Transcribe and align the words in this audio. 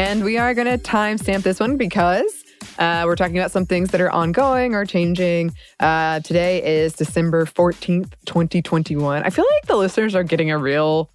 And 0.00 0.24
we 0.24 0.38
are 0.38 0.54
going 0.54 0.66
to 0.66 0.78
timestamp 0.78 1.42
this 1.42 1.60
one 1.60 1.76
because 1.76 2.42
uh, 2.78 3.02
we're 3.04 3.16
talking 3.16 3.36
about 3.36 3.50
some 3.50 3.66
things 3.66 3.90
that 3.90 4.00
are 4.00 4.10
ongoing 4.10 4.74
or 4.74 4.86
changing. 4.86 5.52
Uh, 5.78 6.20
today 6.20 6.64
is 6.64 6.94
December 6.94 7.44
14th, 7.44 8.10
2021. 8.24 9.22
I 9.22 9.28
feel 9.28 9.44
like 9.56 9.66
the 9.66 9.76
listeners 9.76 10.14
are 10.14 10.22
getting 10.22 10.50
a 10.50 10.56
real 10.56 11.10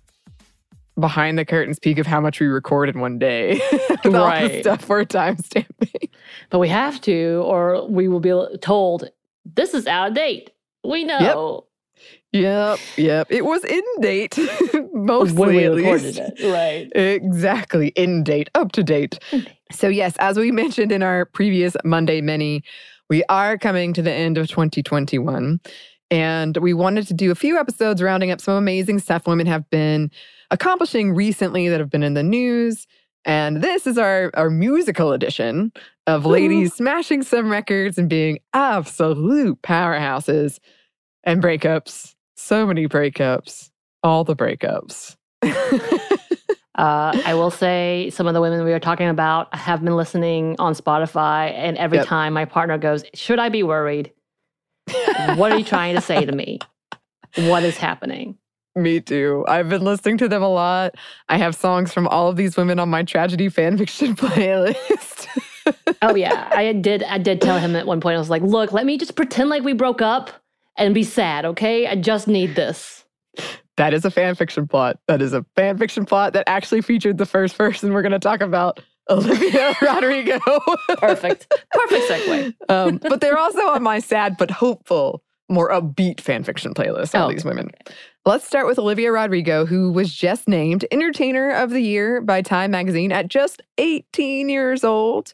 behind 1.00 1.40
the 1.40 1.46
curtains 1.46 1.80
peek 1.80 1.98
of 1.98 2.06
how 2.06 2.22
much 2.22 2.40
we 2.40 2.46
record 2.46 2.90
in 2.90 3.00
one 3.00 3.18
day. 3.18 3.60
With 3.72 4.06
all 4.06 4.12
the 4.12 4.20
Right. 4.20 4.62
stuff 4.62 4.88
we're 4.88 5.04
timestamping. 5.06 6.12
But 6.52 6.60
we 6.60 6.68
have 6.70 7.02
to, 7.02 7.42
or 7.44 7.88
we 7.90 8.08
will 8.08 8.20
be 8.20 8.30
told 8.62 9.10
this 9.46 9.74
is 9.74 9.88
out 9.88 10.10
of 10.10 10.14
date. 10.14 10.52
We 10.84 11.06
know 11.06 11.20
Yep, 11.20 11.64
yep. 12.36 12.80
Yep. 12.98 13.28
It 13.30 13.46
was 13.46 13.64
in 13.64 13.84
date, 14.02 14.38
mostly 14.94 15.38
when 15.38 15.56
we 15.56 15.64
at 15.66 15.74
recorded 15.74 16.04
least. 16.04 16.20
it. 16.20 16.52
Right. 16.52 16.92
Exactly, 16.96 17.88
in 17.90 18.24
date, 18.24 18.50
up 18.56 18.72
to 18.74 18.84
date. 18.84 19.20
So, 19.72 19.88
yes, 19.88 20.16
as 20.20 20.38
we 20.38 20.52
mentioned 20.52 20.92
in 20.92 21.04
our 21.04 21.26
previous 21.26 21.76
Monday 21.84 22.22
Mini, 22.22 22.64
we 23.10 23.24
are 23.30 23.58
coming 23.58 23.94
to 23.94 24.02
the 24.02 24.12
end 24.12 24.38
of 24.38 24.48
2021. 24.48 25.60
And 26.12 26.58
we 26.58 26.74
wanted 26.74 27.08
to 27.08 27.14
do 27.14 27.32
a 27.32 27.36
few 27.36 27.58
episodes 27.58 28.02
rounding 28.02 28.32
up 28.32 28.40
some 28.40 28.56
amazing 28.56 29.00
stuff 29.00 29.26
women 29.26 29.48
have 29.48 29.70
been 29.70 30.12
accomplishing 30.52 31.14
recently 31.14 31.68
that 31.70 31.80
have 31.80 31.90
been 31.90 32.04
in 32.04 32.14
the 32.14 32.24
news. 32.24 32.86
And 33.26 33.64
this 33.64 33.88
is 33.88 33.98
our, 33.98 34.30
our 34.36 34.52
musical 34.52 35.12
edition 35.12 35.72
of 36.06 36.26
ladies 36.26 36.74
smashing 36.76 37.24
some 37.24 37.50
records 37.50 37.98
and 37.98 38.08
being 38.08 38.38
absolute 38.54 39.62
powerhouses 39.64 40.60
and 41.24 41.42
breakups. 41.42 42.15
So 42.36 42.66
many 42.66 42.88
breakups, 42.88 43.70
all 44.04 44.24
the 44.24 44.36
breakups. 44.36 45.16
Uh, 46.78 47.16
I 47.24 47.36
will 47.36 47.52
say 47.52 48.10
some 48.10 48.28
of 48.28 48.34
the 48.34 48.42
women 48.42 48.66
we 48.66 48.74
are 48.74 48.82
talking 48.82 49.08
about 49.08 49.56
have 49.56 49.82
been 49.82 49.96
listening 49.96 50.58
on 50.60 50.74
Spotify, 50.74 51.54
and 51.54 51.78
every 51.78 52.00
Yep. 52.00 52.08
time 52.08 52.34
my 52.34 52.44
partner 52.44 52.78
goes, 52.78 53.06
Should 53.14 53.40
I 53.40 53.48
be 53.48 53.64
worried? 53.64 54.12
what 55.16 55.54
are 55.54 55.58
you 55.58 55.64
trying 55.64 55.96
to 55.96 56.02
say 56.02 56.26
to 56.26 56.32
me? 56.34 56.60
What 57.36 57.64
is 57.64 57.78
happening? 57.78 58.38
Me 58.76 59.00
too. 59.00 59.46
I've 59.48 59.70
been 59.70 59.86
listening 59.86 60.18
to 60.18 60.28
them 60.28 60.44
a 60.44 60.50
lot. 60.50 60.96
I 61.30 61.38
have 61.38 61.56
songs 61.56 61.94
from 61.94 62.10
all 62.10 62.28
of 62.28 62.36
these 62.36 62.58
women 62.58 62.78
on 62.78 62.90
my 62.90 63.04
tragedy 63.04 63.48
fan 63.48 63.78
fiction 63.78 64.14
playlist. 64.18 65.28
Oh 66.02 66.14
yeah, 66.14 66.50
I 66.54 66.74
did. 66.74 67.04
I 67.04 67.20
did 67.20 67.40
tell 67.40 67.58
him 67.58 67.78
at 67.78 67.88
one 67.88 68.02
point. 68.02 68.18
I 68.18 68.20
was 68.20 68.30
like, 68.30 68.42
"Look, 68.42 68.74
let 68.74 68.86
me 68.86 68.98
just 68.98 69.16
pretend 69.16 69.50
like 69.50 69.64
we 69.64 69.72
broke 69.72 70.02
up 70.02 70.30
and 70.78 70.94
be 70.94 71.04
sad, 71.04 71.46
okay? 71.46 71.88
I 71.88 71.96
just 71.96 72.28
need 72.28 72.56
this." 72.56 73.06
that 73.78 73.94
is 73.94 74.06
a 74.06 74.12
fan 74.12 74.36
fiction 74.36 74.68
plot. 74.68 74.98
That 75.08 75.22
is 75.22 75.34
a 75.34 75.46
fan 75.56 75.78
fiction 75.78 76.06
plot 76.06 76.34
that 76.34 76.46
actually 76.48 76.82
featured 76.82 77.18
the 77.18 77.26
first 77.26 77.58
person 77.58 77.92
we're 77.94 78.02
going 78.02 78.12
to 78.14 78.20
talk 78.20 78.42
about, 78.42 78.80
Olivia 79.10 79.76
Rodrigo. 79.82 80.40
Perfect, 80.98 81.54
perfect 81.72 82.10
segue. 82.10 82.54
um, 82.70 82.98
but 82.98 83.22
they're 83.22 83.38
also 83.38 83.68
on 83.68 83.84
my 83.84 84.00
sad 84.00 84.38
but 84.38 84.50
hopeful, 84.50 85.22
more 85.50 85.70
upbeat 85.70 86.20
fan 86.22 86.44
fiction 86.44 86.74
playlist. 86.74 87.14
All 87.18 87.28
Oh, 87.28 87.32
these 87.32 87.46
women. 87.46 87.70
Let's 88.28 88.48
start 88.48 88.66
with 88.66 88.80
Olivia 88.80 89.12
Rodrigo, 89.12 89.68
who 89.68 89.92
was 89.92 90.12
just 90.12 90.48
named 90.48 90.84
Entertainer 90.92 91.52
of 91.52 91.70
the 91.70 91.82
Year 91.82 92.22
by 92.22 92.42
Time 92.42 92.72
Magazine 92.72 93.12
at 93.12 93.28
just 93.28 93.62
18 93.78 94.50
years 94.50 94.84
old. 94.84 95.34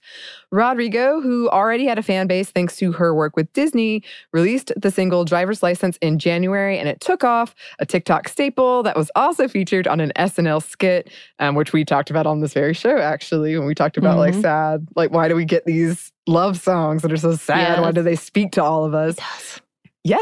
Rodrigo, 0.51 1.21
who 1.21 1.47
already 1.49 1.85
had 1.85 1.97
a 1.97 2.03
fan 2.03 2.27
base 2.27 2.51
thanks 2.51 2.75
to 2.77 2.91
her 2.91 3.15
work 3.15 3.37
with 3.37 3.51
Disney, 3.53 4.03
released 4.33 4.73
the 4.75 4.91
single 4.91 5.23
Driver's 5.23 5.63
License 5.63 5.95
in 6.01 6.19
January 6.19 6.77
and 6.77 6.89
it 6.89 6.99
took 6.99 7.23
off, 7.23 7.55
a 7.79 7.85
TikTok 7.85 8.27
staple 8.27 8.83
that 8.83 8.97
was 8.97 9.09
also 9.15 9.47
featured 9.47 9.87
on 9.87 10.01
an 10.01 10.11
SNL 10.17 10.61
skit, 10.61 11.09
um, 11.39 11.55
which 11.55 11.71
we 11.71 11.85
talked 11.85 12.09
about 12.09 12.27
on 12.27 12.41
this 12.41 12.53
very 12.53 12.73
show, 12.73 12.97
actually, 12.97 13.57
when 13.57 13.65
we 13.67 13.73
talked 13.73 13.95
about 13.95 14.17
like 14.17 14.33
Mhm. 14.33 14.41
sad, 14.41 14.87
like, 14.97 15.11
why 15.11 15.29
do 15.29 15.35
we 15.37 15.45
get 15.45 15.63
these 15.65 16.11
love 16.27 16.59
songs 16.59 17.03
that 17.03 17.11
are 17.13 17.17
so 17.17 17.35
sad? 17.35 17.79
Why 17.79 17.91
do 17.91 18.03
they 18.03 18.17
speak 18.17 18.51
to 18.53 18.63
all 18.63 18.83
of 18.83 18.93
us? 18.93 19.15
Yes, 19.17 19.61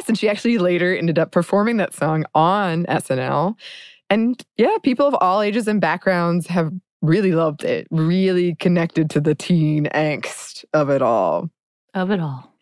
and 0.08 0.18
she 0.18 0.30
actually 0.30 0.58
later 0.58 0.96
ended 0.96 1.20
up 1.20 1.32
performing 1.32 1.78
that 1.78 1.94
song 1.94 2.26
on 2.36 2.86
SNL. 2.86 3.56
And 4.10 4.44
yeah, 4.58 4.78
people 4.84 5.08
of 5.08 5.16
all 5.22 5.42
ages 5.42 5.68
and 5.68 5.80
backgrounds 5.80 6.48
have 6.48 6.72
really 7.02 7.32
loved 7.32 7.64
it, 7.64 7.88
really 7.92 8.56
connected 8.56 9.10
to 9.12 9.22
the 9.22 9.36
teen 9.36 9.86
angst 9.94 10.66
of 10.74 10.90
it 10.90 11.02
all. 11.02 11.50
Of 11.94 12.12
it 12.12 12.20
all. 12.20 12.54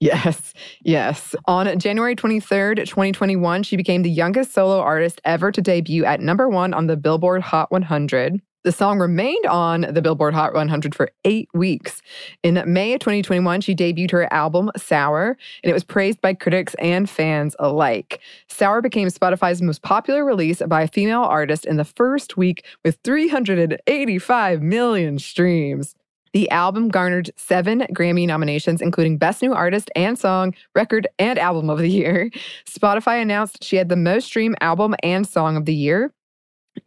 Yes, 0.00 0.52
yes. 0.82 1.34
On 1.46 1.78
January 1.78 2.14
23rd, 2.14 2.84
2021, 2.86 3.62
she 3.62 3.76
became 3.76 4.02
the 4.02 4.10
youngest 4.10 4.52
solo 4.52 4.78
artist 4.80 5.20
ever 5.24 5.50
to 5.50 5.62
debut 5.62 6.04
at 6.04 6.20
number 6.20 6.48
one 6.48 6.74
on 6.74 6.86
the 6.86 6.96
Billboard 6.96 7.40
Hot 7.42 7.70
100. 7.70 8.42
The 8.66 8.72
song 8.72 8.98
remained 8.98 9.46
on 9.46 9.82
the 9.82 10.02
Billboard 10.02 10.34
Hot 10.34 10.52
100 10.52 10.92
for 10.92 11.12
eight 11.24 11.48
weeks. 11.54 12.02
In 12.42 12.60
May 12.66 12.94
of 12.94 12.98
2021, 12.98 13.60
she 13.60 13.76
debuted 13.76 14.10
her 14.10 14.32
album 14.32 14.72
Sour, 14.76 15.38
and 15.62 15.70
it 15.70 15.72
was 15.72 15.84
praised 15.84 16.20
by 16.20 16.34
critics 16.34 16.74
and 16.80 17.08
fans 17.08 17.54
alike. 17.60 18.20
Sour 18.48 18.82
became 18.82 19.06
Spotify's 19.06 19.62
most 19.62 19.82
popular 19.82 20.24
release 20.24 20.60
by 20.66 20.82
a 20.82 20.88
female 20.88 21.22
artist 21.22 21.64
in 21.64 21.76
the 21.76 21.84
first 21.84 22.36
week 22.36 22.64
with 22.84 22.98
385 23.04 24.62
million 24.62 25.20
streams. 25.20 25.94
The 26.32 26.50
album 26.50 26.88
garnered 26.88 27.30
seven 27.36 27.86
Grammy 27.92 28.26
nominations, 28.26 28.82
including 28.82 29.16
Best 29.16 29.42
New 29.42 29.54
Artist 29.54 29.92
and 29.94 30.18
Song, 30.18 30.54
Record, 30.74 31.06
and 31.20 31.38
Album 31.38 31.70
of 31.70 31.78
the 31.78 31.88
Year. 31.88 32.30
Spotify 32.68 33.22
announced 33.22 33.62
she 33.62 33.76
had 33.76 33.88
the 33.88 33.96
most 33.96 34.26
streamed 34.26 34.56
album 34.60 34.96
and 35.04 35.24
song 35.24 35.56
of 35.56 35.66
the 35.66 35.74
year. 35.74 36.12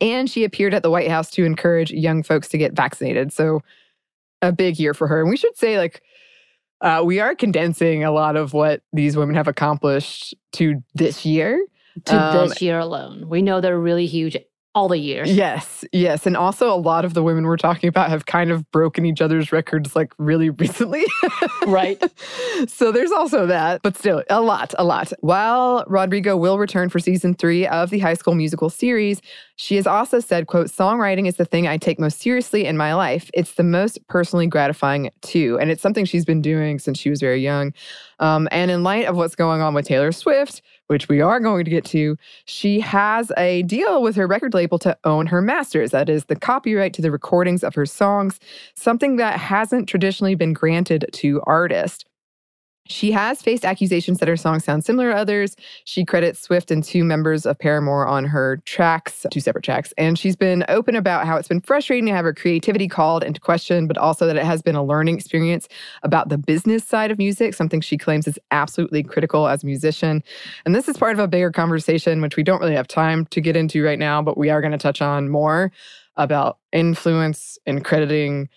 And 0.01 0.29
she 0.29 0.43
appeared 0.43 0.73
at 0.73 0.83
the 0.83 0.89
White 0.89 1.09
House 1.09 1.29
to 1.31 1.45
encourage 1.45 1.91
young 1.91 2.23
folks 2.23 2.47
to 2.49 2.57
get 2.57 2.73
vaccinated. 2.73 3.33
So, 3.33 3.61
a 4.41 4.51
big 4.51 4.79
year 4.79 4.93
for 4.93 5.07
her. 5.07 5.21
And 5.21 5.29
we 5.29 5.37
should 5.37 5.57
say, 5.57 5.77
like, 5.77 6.01
uh, 6.81 7.03
we 7.05 7.19
are 7.19 7.35
condensing 7.35 8.03
a 8.03 8.11
lot 8.11 8.37
of 8.37 8.53
what 8.53 8.81
these 8.93 9.17
women 9.17 9.35
have 9.35 9.47
accomplished 9.47 10.33
to 10.53 10.81
this 10.93 11.25
year. 11.25 11.65
to 12.05 12.15
Um, 12.15 12.47
this 12.47 12.61
year 12.61 12.79
alone. 12.79 13.27
We 13.27 13.41
know 13.41 13.59
they're 13.59 13.79
really 13.79 14.05
huge 14.05 14.37
all 14.75 14.87
the 14.87 14.97
years. 14.97 15.31
Yes, 15.31 15.83
yes. 15.91 16.27
And 16.27 16.37
also, 16.37 16.71
a 16.71 16.77
lot 16.77 17.03
of 17.03 17.13
the 17.13 17.23
women 17.23 17.45
we're 17.45 17.57
talking 17.57 17.87
about 17.87 18.09
have 18.09 18.25
kind 18.25 18.51
of 18.51 18.69
broken 18.71 19.05
each 19.05 19.19
other's 19.19 19.51
records 19.51 19.95
like 19.95 20.13
really 20.17 20.49
recently. 20.61 21.05
Right. 21.65 22.01
so 22.67 22.91
there's 22.91 23.11
also 23.11 23.47
that, 23.47 23.81
but 23.81 23.97
still, 23.97 24.23
a 24.29 24.41
lot, 24.41 24.73
a 24.77 24.83
lot. 24.83 25.11
While 25.21 25.83
Rodrigo 25.87 26.37
will 26.37 26.59
return 26.59 26.89
for 26.89 26.99
season 26.99 27.33
three 27.33 27.65
of 27.67 27.89
the 27.89 27.99
High 27.99 28.13
School 28.13 28.35
Musical 28.35 28.69
series, 28.69 29.21
she 29.55 29.75
has 29.75 29.87
also 29.87 30.19
said, 30.19 30.47
quote, 30.47 30.67
songwriting 30.67 31.27
is 31.27 31.35
the 31.35 31.45
thing 31.45 31.67
I 31.67 31.77
take 31.77 31.99
most 31.99 32.21
seriously 32.21 32.65
in 32.65 32.77
my 32.77 32.93
life. 32.93 33.29
It's 33.33 33.55
the 33.55 33.63
most 33.63 33.99
personally 34.07 34.47
gratifying 34.47 35.09
too. 35.21 35.57
And 35.59 35.71
it's 35.71 35.81
something 35.81 36.05
she's 36.05 36.25
been 36.25 36.41
doing 36.41 36.79
since 36.79 36.97
she 36.97 37.09
was 37.09 37.19
very 37.19 37.41
young. 37.41 37.73
Um, 38.19 38.47
and 38.51 38.71
in 38.71 38.83
light 38.83 39.05
of 39.05 39.17
what's 39.17 39.35
going 39.35 39.61
on 39.61 39.73
with 39.73 39.85
Taylor 39.87 40.11
Swift, 40.11 40.61
which 40.89 41.07
we 41.07 41.21
are 41.21 41.39
going 41.39 41.65
to 41.65 41.71
get 41.71 41.85
to, 41.85 42.17
she 42.45 42.79
has 42.79 43.31
a 43.37 43.61
deal 43.63 44.01
with 44.01 44.15
her 44.15 44.25
record 44.25 44.55
label 44.55 44.79
to 44.79 44.97
own 45.03 45.27
her 45.27 45.41
masters. 45.41 45.91
That 45.91 46.09
is 46.09 46.25
the 46.25 46.35
copyright 46.35 46.93
to 46.95 47.01
the 47.01 47.11
recordings 47.11 47.63
of 47.63 47.75
her 47.75 47.85
songs, 47.85 48.39
something 48.73 49.17
that 49.17 49.39
hasn't 49.39 49.87
traditionally 49.87 50.33
been 50.33 50.53
granted 50.53 51.05
to 51.13 51.41
artists. 51.45 52.05
She 52.89 53.11
has 53.11 53.41
faced 53.41 53.63
accusations 53.63 54.17
that 54.17 54.27
her 54.27 54.35
songs 54.35 54.63
sound 54.63 54.83
similar 54.83 55.11
to 55.11 55.17
others. 55.17 55.55
She 55.85 56.03
credits 56.03 56.41
Swift 56.41 56.71
and 56.71 56.83
two 56.83 57.03
members 57.03 57.45
of 57.45 57.57
Paramore 57.57 58.07
on 58.07 58.25
her 58.25 58.57
tracks, 58.65 59.27
two 59.31 59.39
separate 59.39 59.63
tracks. 59.63 59.93
And 59.97 60.17
she's 60.17 60.35
been 60.35 60.65
open 60.67 60.95
about 60.95 61.27
how 61.27 61.37
it's 61.37 61.47
been 61.47 61.61
frustrating 61.61 62.07
to 62.07 62.13
have 62.13 62.25
her 62.25 62.33
creativity 62.33 62.87
called 62.87 63.23
into 63.23 63.39
question, 63.39 63.85
but 63.85 63.97
also 63.97 64.25
that 64.25 64.37
it 64.37 64.43
has 64.43 64.63
been 64.63 64.75
a 64.75 64.83
learning 64.83 65.15
experience 65.15 65.67
about 66.01 66.29
the 66.29 66.37
business 66.37 66.83
side 66.83 67.11
of 67.11 67.19
music, 67.19 67.53
something 67.53 67.79
she 67.79 67.97
claims 67.97 68.27
is 68.27 68.39
absolutely 68.49 69.03
critical 69.03 69.47
as 69.47 69.61
a 69.61 69.67
musician. 69.67 70.23
And 70.65 70.73
this 70.73 70.87
is 70.87 70.97
part 70.97 71.13
of 71.13 71.19
a 71.19 71.27
bigger 71.27 71.51
conversation, 71.51 72.21
which 72.21 72.37
we 72.37 72.43
don't 72.43 72.59
really 72.59 72.75
have 72.75 72.87
time 72.87 73.27
to 73.27 73.39
get 73.39 73.55
into 73.55 73.83
right 73.83 73.99
now, 73.99 74.21
but 74.21 74.37
we 74.37 74.49
are 74.49 74.61
going 74.61 74.71
to 74.71 74.79
touch 74.79 75.01
on 75.01 75.29
more 75.29 75.71
about 76.17 76.57
influence 76.71 77.59
and 77.67 77.85
crediting 77.85 78.49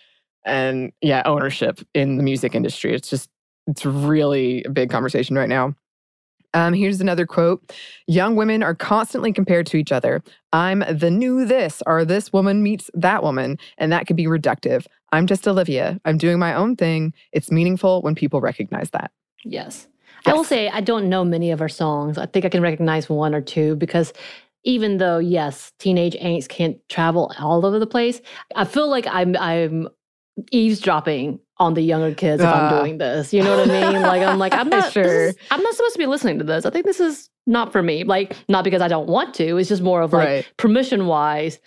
and, 0.44 0.90
yeah, 1.02 1.23
ownership 1.26 1.81
in 1.94 2.17
the 2.17 2.23
music 2.23 2.55
industry. 2.55 2.94
It's 2.94 3.11
just, 3.11 3.28
it's 3.67 3.85
really 3.85 4.64
a 4.64 4.70
big 4.70 4.91
conversation 4.91 5.37
right 5.37 5.49
now. 5.49 5.75
Um, 6.55 6.75
here's 6.75 7.00
another 7.00 7.26
quote 7.26 7.73
Young 8.06 8.37
women 8.37 8.62
are 8.62 8.75
constantly 8.75 9.32
compared 9.32 9.67
to 9.67 9.76
each 9.76 9.93
other. 9.93 10.23
I'm 10.53 10.85
the 10.91 11.11
new 11.11 11.47
this, 11.47 11.82
or 11.87 12.05
this 12.05 12.32
woman 12.32 12.62
meets 12.62 12.91
that 12.94 13.23
woman, 13.23 13.59
and 13.79 13.91
that 13.93 14.06
could 14.06 14.17
be 14.17 14.26
reductive. 14.26 14.87
I'm 15.12 15.26
just 15.26 15.49
Olivia. 15.49 16.00
I'm 16.05 16.19
doing 16.19 16.38
my 16.38 16.55
own 16.55 16.76
thing. 16.76 17.14
It's 17.32 17.50
meaningful 17.50 18.03
when 18.03 18.14
people 18.14 18.41
recognize 18.41 18.91
that. 18.91 19.11
Yes. 19.44 19.88
I 20.25 20.35
will 20.35 20.44
say 20.44 20.69
I 20.69 20.81
don't 20.81 21.09
know 21.09 21.25
many 21.25 21.50
of 21.50 21.59
her 21.59 21.69
songs. 21.69 22.17
I 22.17 22.26
think 22.26 22.44
I 22.44 22.49
can 22.49 22.62
recognize 22.62 23.09
one 23.09 23.35
or 23.35 23.41
two 23.41 23.75
because 23.76 24.12
even 24.64 24.99
though 24.99 25.19
yes, 25.19 25.73
teenage 25.79 26.14
angst 26.14 26.49
can't 26.49 26.79
travel 26.88 27.32
all 27.38 27.67
over 27.67 27.79
the 27.79 27.87
place, 27.87 28.20
I 28.55 28.64
feel 28.64 28.88
like 28.88 29.06
I'm 29.09 29.37
I'm 29.37 29.88
eavesdropping 30.50 31.38
on 31.58 31.75
the 31.75 31.82
younger 31.82 32.14
kids 32.14 32.43
if 32.43 32.49
I'm 32.49 32.73
Ah. 32.73 32.79
doing 32.81 32.99
this. 32.99 33.32
You 33.32 33.43
know 33.43 33.56
what 33.58 33.70
I 33.70 33.93
mean? 33.93 34.02
Like 34.02 34.23
I'm 34.23 34.38
like 34.38 34.55
I'm 34.55 34.69
not 34.79 34.93
Sure. 34.93 35.29
is- 35.29 35.37
I'm 35.50 35.62
not 35.62 35.75
supposed 35.75 35.94
to 35.94 35.99
be 35.99 36.06
listening 36.06 36.38
to 36.38 36.44
this. 36.44 36.64
I 36.67 36.70
think 36.70 36.87
this 36.87 37.00
is 37.00 37.29
not 37.46 37.73
for 37.73 37.82
me. 37.82 38.05
Like 38.05 38.37
not 38.49 38.64
because 38.64 38.82
I 38.82 38.88
don't 38.88 39.08
want 39.08 39.34
to. 39.34 39.56
It's 39.58 39.69
just 39.69 39.82
more 39.82 40.02
of 40.02 40.12
like 40.12 40.26
Right. 40.29 40.52
permission 40.56 41.06
wise. 41.06 41.58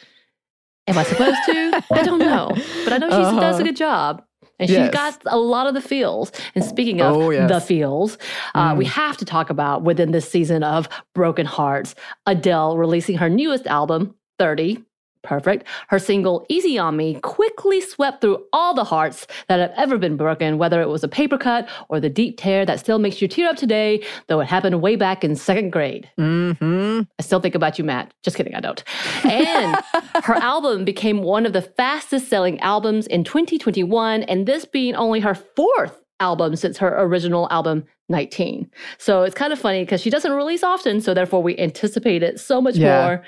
Am 0.87 0.97
I 0.97 1.03
supposed 1.03 1.37
to? 1.47 1.83
I 1.91 2.03
don't 2.03 2.19
know, 2.19 2.51
but 2.83 2.93
I 2.93 2.97
know 2.97 3.07
she 3.09 3.15
does 3.15 3.33
Uh-huh. 3.55 3.61
a 3.61 3.63
good 3.63 3.75
job. 3.75 4.23
And 4.59 4.69
Yes. 4.69 4.85
she's 4.85 4.93
got 4.93 5.21
a 5.25 5.37
lot 5.37 5.67
of 5.67 5.73
the 5.73 5.81
feels. 5.81 6.31
And 6.53 6.63
speaking 6.63 7.01
of 7.01 7.15
Oh, 7.17 7.29
yes. 7.29 7.49
the 7.51 7.59
feels, 7.59 8.17
uh, 8.53 8.73
we 8.77 8.85
Mm. 8.85 8.89
have 8.89 9.17
to 9.17 9.25
talk 9.25 9.49
about 9.49 9.81
within 9.83 10.11
this 10.11 10.29
season 10.29 10.63
of 10.63 10.87
Broken 11.13 11.45
Hearts, 11.45 11.93
Adele 12.25 12.77
releasing 12.77 13.17
her 13.17 13.29
newest 13.29 13.67
album, 13.67 14.15
30. 14.39 14.81
Perfect. 15.25 15.65
Her 15.87 15.99
single 15.99 16.45
Easy 16.49 16.77
on 16.77 16.95
Me 16.95 17.15
quickly 17.15 17.81
swept 17.81 18.21
through 18.21 18.43
all 18.53 18.73
the 18.73 18.83
hearts 18.83 19.27
that 19.47 19.59
have 19.59 19.73
ever 19.75 19.97
been 19.97 20.15
broken, 20.15 20.57
whether 20.57 20.81
it 20.81 20.87
was 20.87 21.03
a 21.03 21.07
paper 21.07 21.37
cut 21.37 21.67
or 21.89 21.99
the 21.99 22.09
deep 22.09 22.37
tear 22.37 22.65
that 22.65 22.79
still 22.79 22.99
makes 22.99 23.21
you 23.21 23.27
tear 23.27 23.49
up 23.49 23.57
today, 23.57 24.03
though 24.27 24.39
it 24.39 24.47
happened 24.47 24.81
way 24.81 24.95
back 24.95 25.23
in 25.23 25.35
second 25.35 25.71
grade. 25.71 26.09
hmm 26.17 27.01
I 27.19 27.23
still 27.23 27.39
think 27.39 27.55
about 27.55 27.77
you, 27.77 27.83
Matt. 27.83 28.13
Just 28.23 28.37
kidding, 28.37 28.55
I 28.55 28.59
don't. 28.61 28.83
And 29.25 29.77
her 30.23 30.35
album 30.35 30.85
became 30.85 31.23
one 31.23 31.45
of 31.45 31.53
the 31.53 31.61
fastest 31.61 32.29
selling 32.29 32.59
albums 32.59 33.07
in 33.07 33.23
2021, 33.23 34.23
and 34.23 34.45
this 34.45 34.65
being 34.65 34.95
only 34.95 35.19
her 35.21 35.35
fourth 35.35 36.04
album 36.19 36.55
since 36.55 36.77
her 36.77 36.95
original 37.01 37.47
album, 37.51 37.83
19. 38.09 38.69
So 38.97 39.23
it's 39.23 39.35
kind 39.35 39.51
of 39.51 39.59
funny 39.59 39.81
because 39.83 40.01
she 40.01 40.09
doesn't 40.09 40.31
release 40.31 40.63
often, 40.63 41.01
so 41.01 41.13
therefore 41.13 41.41
we 41.43 41.57
anticipate 41.57 42.23
it 42.23 42.39
so 42.39 42.61
much 42.61 42.77
Yeah. 42.77 42.95
more, 43.01 43.23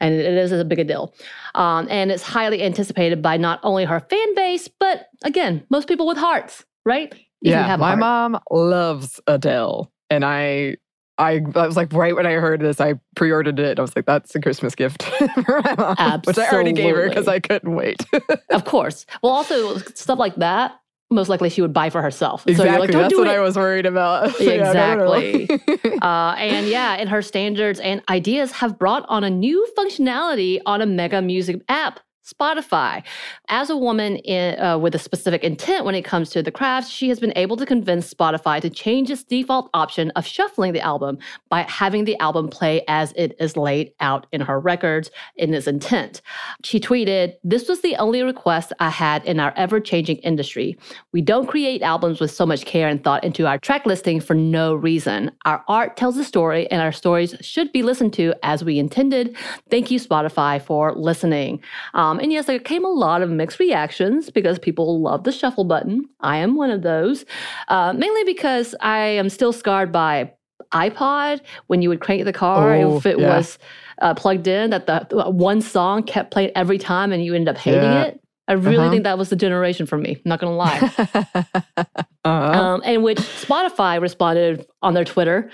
and 0.00 0.14
it 0.14 0.34
is 0.34 0.52
a 0.52 0.64
big 0.64 0.78
a 0.78 0.84
deal. 0.84 1.14
Um, 1.54 1.86
and 1.90 2.10
it's 2.10 2.22
highly 2.22 2.62
anticipated 2.62 3.20
by 3.22 3.36
not 3.36 3.60
only 3.62 3.84
her 3.84 4.00
fan 4.00 4.34
base, 4.34 4.68
but 4.68 5.08
again, 5.24 5.64
most 5.70 5.88
people 5.88 6.06
with 6.06 6.16
hearts, 6.18 6.64
right? 6.84 7.12
If 7.12 7.20
Yeah, 7.42 7.62
have 7.66 7.80
my 7.80 7.88
heart. 7.88 7.98
mom 7.98 8.40
loves 8.50 9.20
Adele, 9.26 9.90
and 10.08 10.24
I, 10.24 10.76
I, 11.18 11.40
I 11.54 11.66
was 11.66 11.76
like, 11.76 11.92
right 11.92 12.14
when 12.16 12.24
I 12.26 12.32
heard 12.34 12.60
this, 12.60 12.80
I 12.80 12.94
pre-ordered 13.16 13.58
it. 13.58 13.78
I 13.78 13.82
was 13.82 13.94
like, 13.94 14.06
that's 14.06 14.34
a 14.34 14.40
Christmas 14.40 14.74
gift 14.74 15.02
for 15.44 15.60
my 15.62 15.74
mom, 15.76 16.20
which 16.24 16.38
I 16.38 16.48
already 16.48 16.72
gave 16.72 16.94
her 16.94 17.08
because 17.08 17.28
I 17.28 17.40
couldn't 17.40 17.74
wait. 17.74 18.04
Of 18.50 18.64
course. 18.66 19.06
Well, 19.22 19.32
also 19.32 19.76
stuff 19.78 20.18
like 20.18 20.36
that, 20.36 20.78
most 21.12 21.28
likely 21.28 21.48
she 21.48 21.60
would 21.60 21.72
buy 21.72 21.90
for 21.90 22.02
herself. 22.02 22.42
So 22.42 22.50
exactly, 22.50 22.70
you're 22.70 22.80
like, 22.80 22.90
don't 22.90 23.02
that's 23.02 23.14
do 23.14 23.18
what 23.18 23.28
it. 23.28 23.36
I 23.36 23.40
was 23.40 23.56
worried 23.56 23.86
about. 23.86 24.40
Exactly. 24.40 25.48
uh, 26.02 26.34
and 26.36 26.66
yeah, 26.68 26.94
and 26.94 27.08
her 27.08 27.22
standards 27.22 27.80
and 27.80 28.02
ideas 28.08 28.52
have 28.52 28.78
brought 28.78 29.04
on 29.08 29.24
a 29.24 29.30
new 29.30 29.66
functionality 29.76 30.60
on 30.66 30.80
a 30.82 30.86
mega 30.86 31.22
music 31.22 31.62
app. 31.68 32.00
Spotify. 32.24 33.02
As 33.48 33.68
a 33.68 33.76
woman 33.76 34.16
in, 34.18 34.60
uh, 34.60 34.78
with 34.78 34.94
a 34.94 34.98
specific 34.98 35.42
intent 35.42 35.84
when 35.84 35.94
it 35.94 36.02
comes 36.02 36.30
to 36.30 36.42
the 36.42 36.50
craft, 36.50 36.90
she 36.90 37.08
has 37.08 37.18
been 37.18 37.32
able 37.36 37.56
to 37.56 37.66
convince 37.66 38.12
Spotify 38.12 38.60
to 38.60 38.70
change 38.70 39.10
its 39.10 39.24
default 39.24 39.68
option 39.74 40.10
of 40.10 40.26
shuffling 40.26 40.72
the 40.72 40.80
album 40.80 41.18
by 41.48 41.62
having 41.62 42.04
the 42.04 42.16
album 42.18 42.48
play 42.48 42.84
as 42.86 43.12
it 43.16 43.34
is 43.40 43.56
laid 43.56 43.92
out 44.00 44.26
in 44.32 44.40
her 44.40 44.60
records 44.60 45.10
in 45.36 45.52
its 45.52 45.66
intent. 45.66 46.22
She 46.62 46.78
tweeted, 46.78 47.34
This 47.42 47.68
was 47.68 47.80
the 47.80 47.96
only 47.96 48.22
request 48.22 48.72
I 48.78 48.90
had 48.90 49.24
in 49.24 49.40
our 49.40 49.52
ever 49.56 49.80
changing 49.80 50.18
industry. 50.18 50.78
We 51.12 51.22
don't 51.22 51.46
create 51.46 51.82
albums 51.82 52.20
with 52.20 52.30
so 52.30 52.46
much 52.46 52.64
care 52.64 52.88
and 52.88 53.02
thought 53.02 53.24
into 53.24 53.46
our 53.46 53.58
track 53.58 53.86
listing 53.86 54.20
for 54.20 54.34
no 54.34 54.74
reason. 54.74 55.32
Our 55.44 55.64
art 55.68 55.96
tells 55.96 56.16
a 56.16 56.24
story, 56.24 56.70
and 56.70 56.80
our 56.80 56.92
stories 56.92 57.34
should 57.40 57.72
be 57.72 57.82
listened 57.82 58.12
to 58.14 58.34
as 58.42 58.62
we 58.62 58.78
intended. 58.78 59.36
Thank 59.70 59.90
you, 59.90 59.98
Spotify, 59.98 60.60
for 60.60 60.94
listening. 60.94 61.60
Um, 61.94 62.11
and 62.20 62.32
yes, 62.32 62.46
there 62.46 62.58
came 62.58 62.84
a 62.84 62.88
lot 62.90 63.22
of 63.22 63.30
mixed 63.30 63.58
reactions 63.58 64.30
because 64.30 64.58
people 64.58 65.00
love 65.00 65.24
the 65.24 65.32
shuffle 65.32 65.64
button. 65.64 66.08
I 66.20 66.38
am 66.38 66.54
one 66.56 66.70
of 66.70 66.82
those, 66.82 67.24
uh, 67.68 67.92
mainly 67.92 68.24
because 68.24 68.74
I 68.80 68.98
am 68.98 69.28
still 69.28 69.52
scarred 69.52 69.92
by 69.92 70.32
iPod 70.72 71.40
when 71.66 71.82
you 71.82 71.88
would 71.88 72.00
crank 72.00 72.24
the 72.24 72.32
car 72.32 72.74
Oh, 72.74 72.96
if 72.96 73.06
it 73.06 73.18
yeah. 73.18 73.36
was 73.36 73.58
uh, 74.00 74.14
plugged 74.14 74.46
in 74.48 74.70
that 74.70 74.86
the 74.86 75.06
the 75.10 75.30
one 75.30 75.60
song 75.60 76.02
kept 76.02 76.30
playing 76.32 76.50
every 76.56 76.78
time 76.78 77.12
and 77.12 77.24
you 77.24 77.34
ended 77.34 77.54
up 77.54 77.60
hating 77.60 77.82
Yeah. 77.82 78.04
it. 78.04 78.20
I 78.48 78.54
really 78.54 78.78
Uh-huh. 78.78 78.90
think 78.90 79.04
that 79.04 79.18
was 79.18 79.28
the 79.28 79.36
generation 79.36 79.86
for 79.86 79.96
me. 79.98 80.20
Not 80.24 80.40
gonna 80.40 80.56
lie. 80.56 80.90
uh-huh. 82.24 82.24
um, 82.24 82.82
and 82.84 83.02
which 83.02 83.18
Spotify 83.18 84.00
responded 84.00 84.66
on 84.82 84.94
their 84.94 85.04
Twitter, 85.04 85.50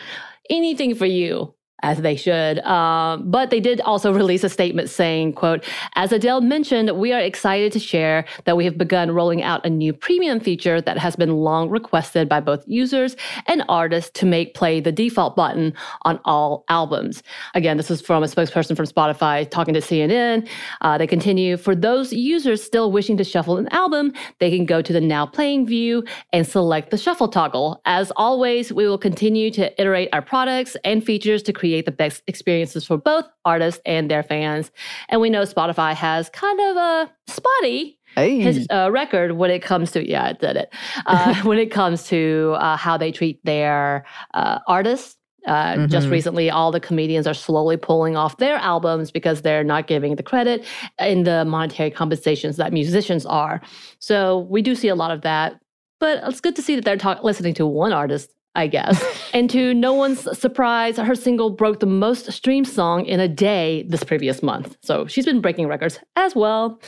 anything 0.51 0.95
for 0.95 1.07
you. 1.07 1.55
As 1.81 1.99
they 1.99 2.17
should, 2.17 2.59
um, 2.61 3.31
but 3.31 3.51
they 3.51 3.61
did 3.61 3.81
also 3.83 4.13
release 4.21 4.43
a 4.43 4.49
statement 4.49 4.91
saying, 4.91 5.35
"quote 5.35 5.65
As 5.95 6.11
Adele 6.11 6.41
mentioned, 6.41 6.91
we 6.99 7.13
are 7.13 7.21
excited 7.21 7.71
to 7.73 7.79
share 7.79 8.25
that 8.47 8.57
we 8.57 8.65
have 8.65 8.77
begun 8.77 9.13
rolling 9.13 9.45
out 9.45 9.65
a 9.65 9.71
new 9.71 9.93
premium 9.93 10.41
feature 10.41 10.81
that 10.81 10.99
has 10.99 11.15
been 11.15 11.37
long 11.37 11.71
requested 11.71 12.29
by 12.29 12.41
both 12.41 12.65
users 12.67 13.15
and 13.47 13.63
artists 13.69 14.11
to 14.19 14.27
make 14.27 14.55
play 14.55 14.81
the 14.81 14.91
default 14.91 15.37
button 15.37 15.73
on 16.03 16.19
all 16.25 16.65
albums." 16.69 17.23
Again, 17.55 17.77
this 17.77 17.93
is 17.93 18.01
from 18.01 18.25
a 18.25 18.27
spokesperson 18.27 18.77
from 18.77 18.87
Spotify 18.87 19.49
talking 19.49 19.75
to 19.75 19.81
CNN. 19.81 20.49
Uh, 20.81 20.99
they 20.99 21.07
continue 21.07 21.57
for 21.57 21.77
those 21.77 22.13
users 22.13 22.61
still 22.61 22.91
wishing 22.91 23.17
to 23.19 23.25
shuffle 23.25 23.57
an 23.57 23.69
album, 23.69 24.13
they 24.41 24.51
can 24.51 24.67
go 24.67 24.83
to 24.83 24.93
the 24.93 25.01
now 25.01 25.27
playing 25.27 25.65
view 25.65 26.03
and 26.33 26.45
select 26.45 26.91
the 26.91 26.99
shuffle 26.99 27.29
toggle. 27.29 27.81
As 27.85 28.11
always, 28.17 28.73
we 28.73 28.89
will 28.89 28.99
continue 28.99 29.53
to 29.53 29.81
iterate 29.81 30.09
our 30.13 30.23
products 30.23 30.77
and 30.85 31.05
features 31.05 31.43
to 31.45 31.53
create 31.53 31.68
the 31.77 31.93
best 31.93 32.23
experiences 32.27 32.85
for 32.85 32.97
both 32.97 33.25
artists 33.45 33.81
and 33.87 34.11
their 34.11 34.23
fans. 34.23 34.71
And 35.09 35.21
we 35.21 35.31
know 35.31 35.43
Spotify 35.43 35.95
has 35.95 36.29
kind 36.31 36.61
of 36.61 36.77
a 36.77 37.11
spotty 37.29 37.99
hey. 38.17 38.41
his 38.41 38.67
uh, 38.71 38.91
record 38.91 39.33
when 39.33 39.51
it 39.51 39.63
comes 39.63 39.91
to 39.93 40.09
yeah, 40.09 40.25
I 40.25 40.33
did 40.33 40.57
it. 40.57 40.73
Uh, 41.07 41.35
when 41.49 41.59
it 41.59 41.71
comes 41.71 42.05
to 42.09 42.55
uh, 42.59 42.77
how 42.77 42.97
they 42.97 43.13
treat 43.13 43.45
their 43.45 44.05
uh, 44.35 44.59
artists. 44.67 45.17
Uh, 45.47 45.87
Just 45.87 46.09
Mhm. 46.09 46.11
recently, 46.11 46.51
all 46.51 46.71
the 46.73 46.81
comedians 46.81 47.27
are 47.27 47.33
slowly 47.33 47.77
pulling 47.79 48.17
off 48.17 48.37
their 48.37 48.57
albums 48.57 49.11
because 49.11 49.41
they're 49.43 49.65
not 49.65 49.87
giving 49.87 50.17
the 50.17 50.23
credit 50.23 50.65
in 50.99 51.23
the 51.23 51.45
monetary 51.47 51.91
compensations 51.91 52.57
that 52.59 52.71
musicians 52.73 53.25
are. 53.25 53.63
So 53.99 54.41
we 54.51 54.61
do 54.63 54.75
see 54.75 54.89
a 54.89 54.95
lot 54.97 55.11
of 55.11 55.23
that. 55.23 55.59
But 56.01 56.21
it's 56.29 56.41
good 56.41 56.55
to 56.57 56.63
see 56.63 56.75
that 56.77 56.85
they're 56.85 56.99
talk- 56.99 57.25
listening 57.25 57.55
to 57.55 57.67
one 57.67 57.93
artist 57.93 58.29
I 58.55 58.67
guess. 58.67 59.03
and 59.35 59.49
to 59.51 59.73
no 59.73 59.93
one's 59.93 60.39
surprise, 60.39 60.97
her 60.97 61.15
single 61.15 61.51
broke 61.51 61.81
the 61.81 61.87
most 61.87 62.33
streamed 62.33 62.69
song 62.69 63.05
in 63.07 63.21
a 63.21 63.29
day 63.29 63.85
this 63.89 64.03
previous 64.03 64.43
month. 64.43 64.77
So 64.83 65.07
she's 65.07 65.25
been 65.25 65.41
breaking 65.41 65.69
records 65.69 66.01
as 66.17 66.35
well. 66.35 66.81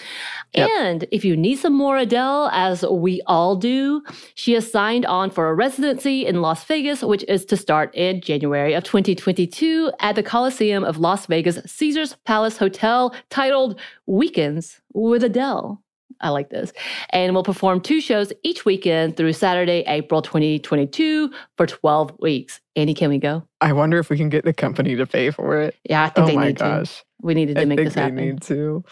Yep. 0.54 0.68
And 0.70 1.06
if 1.12 1.24
you 1.24 1.36
need 1.36 1.56
some 1.56 1.74
more 1.76 1.96
Adele, 1.96 2.48
as 2.52 2.84
we 2.84 3.22
all 3.26 3.56
do, 3.56 4.02
she 4.34 4.52
has 4.54 4.70
signed 4.70 5.06
on 5.06 5.30
for 5.30 5.48
a 5.48 5.54
residency 5.54 6.26
in 6.26 6.42
Las 6.42 6.64
Vegas, 6.64 7.02
which 7.02 7.24
is 7.28 7.44
to 7.46 7.56
start 7.56 7.94
in 7.94 8.20
January 8.20 8.74
of 8.74 8.82
2022 8.82 9.92
at 10.00 10.16
the 10.16 10.22
Colosseum 10.22 10.82
of 10.82 10.98
Las 10.98 11.26
Vegas 11.26 11.60
Caesars 11.66 12.16
Palace 12.24 12.58
Hotel, 12.58 13.14
titled 13.28 13.78
Weekends 14.06 14.80
with 14.92 15.22
Adele. 15.22 15.80
I 16.20 16.28
like 16.30 16.50
this. 16.50 16.72
And 17.10 17.32
we'll 17.34 17.42
perform 17.42 17.80
two 17.80 18.00
shows 18.00 18.32
each 18.42 18.64
weekend 18.64 19.16
through 19.16 19.32
Saturday, 19.32 19.84
April 19.86 20.20
2022 20.22 21.30
for 21.56 21.66
12 21.66 22.12
weeks. 22.20 22.60
Annie, 22.76 22.94
can 22.94 23.08
we 23.10 23.18
go? 23.18 23.42
I 23.60 23.72
wonder 23.72 23.98
if 23.98 24.10
we 24.10 24.16
can 24.16 24.28
get 24.28 24.44
the 24.44 24.52
company 24.52 24.96
to 24.96 25.06
pay 25.06 25.30
for 25.30 25.60
it. 25.60 25.74
Yeah, 25.88 26.04
I 26.04 26.08
think 26.10 26.24
oh 26.24 26.26
they 26.28 26.36
my 26.36 26.46
need 26.48 26.58
gosh. 26.58 26.98
to. 26.98 27.04
We 27.22 27.34
needed 27.34 27.56
to 27.56 27.62
I 27.62 27.64
make 27.64 27.78
think 27.78 27.86
this 27.88 27.94
they 27.94 28.00
happen. 28.02 28.16
need 28.16 28.42
to. 28.42 28.84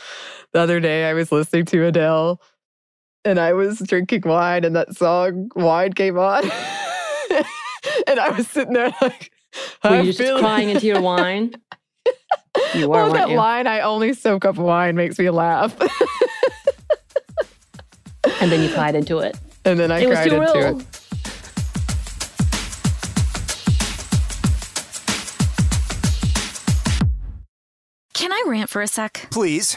The 0.52 0.61
other 0.61 0.80
day 0.80 1.08
I 1.08 1.14
was 1.14 1.30
listening 1.32 1.64
to 1.66 1.85
Adele 1.87 2.40
and 3.25 3.38
I 3.38 3.52
was 3.52 3.78
drinking 3.78 4.23
wine 4.25 4.64
and 4.64 4.75
that 4.76 4.94
song 4.97 5.50
Wine 5.54 5.92
came 5.92 6.18
on. 6.18 6.44
and 8.06 8.18
I 8.20 8.30
was 8.30 8.47
sitting 8.49 8.75
there 8.75 8.92
like 9.02 9.30
Were 9.85 9.90
I'm 9.90 10.04
you 10.04 10.12
just 10.12 10.18
feeling- 10.18 10.42
crying 10.42 10.68
into 10.70 10.87
your 10.87 11.00
wine? 11.02 11.52
You 12.75 12.88
were, 12.88 12.97
well, 12.97 13.12
that 13.12 13.30
you? 13.30 13.37
line, 13.37 13.66
I 13.66 13.80
only 13.80 14.12
soak 14.14 14.44
up 14.44 14.56
wine, 14.56 14.97
makes 14.97 15.18
me 15.18 15.30
laugh. 15.30 15.76
And 18.40 18.50
then 18.52 18.62
you 18.62 18.72
cried 18.72 18.94
into 18.94 19.18
it. 19.18 19.37
and 19.64 19.78
then 19.78 19.90
I 19.90 20.00
it 20.00 20.10
cried 20.10 20.32
into 20.32 20.40
real. 20.40 20.78
it. 20.80 20.87
Can 28.14 28.32
I 28.32 28.44
rant 28.46 28.68
for 28.68 28.82
a 28.82 28.88
sec? 28.88 29.28
Please. 29.30 29.76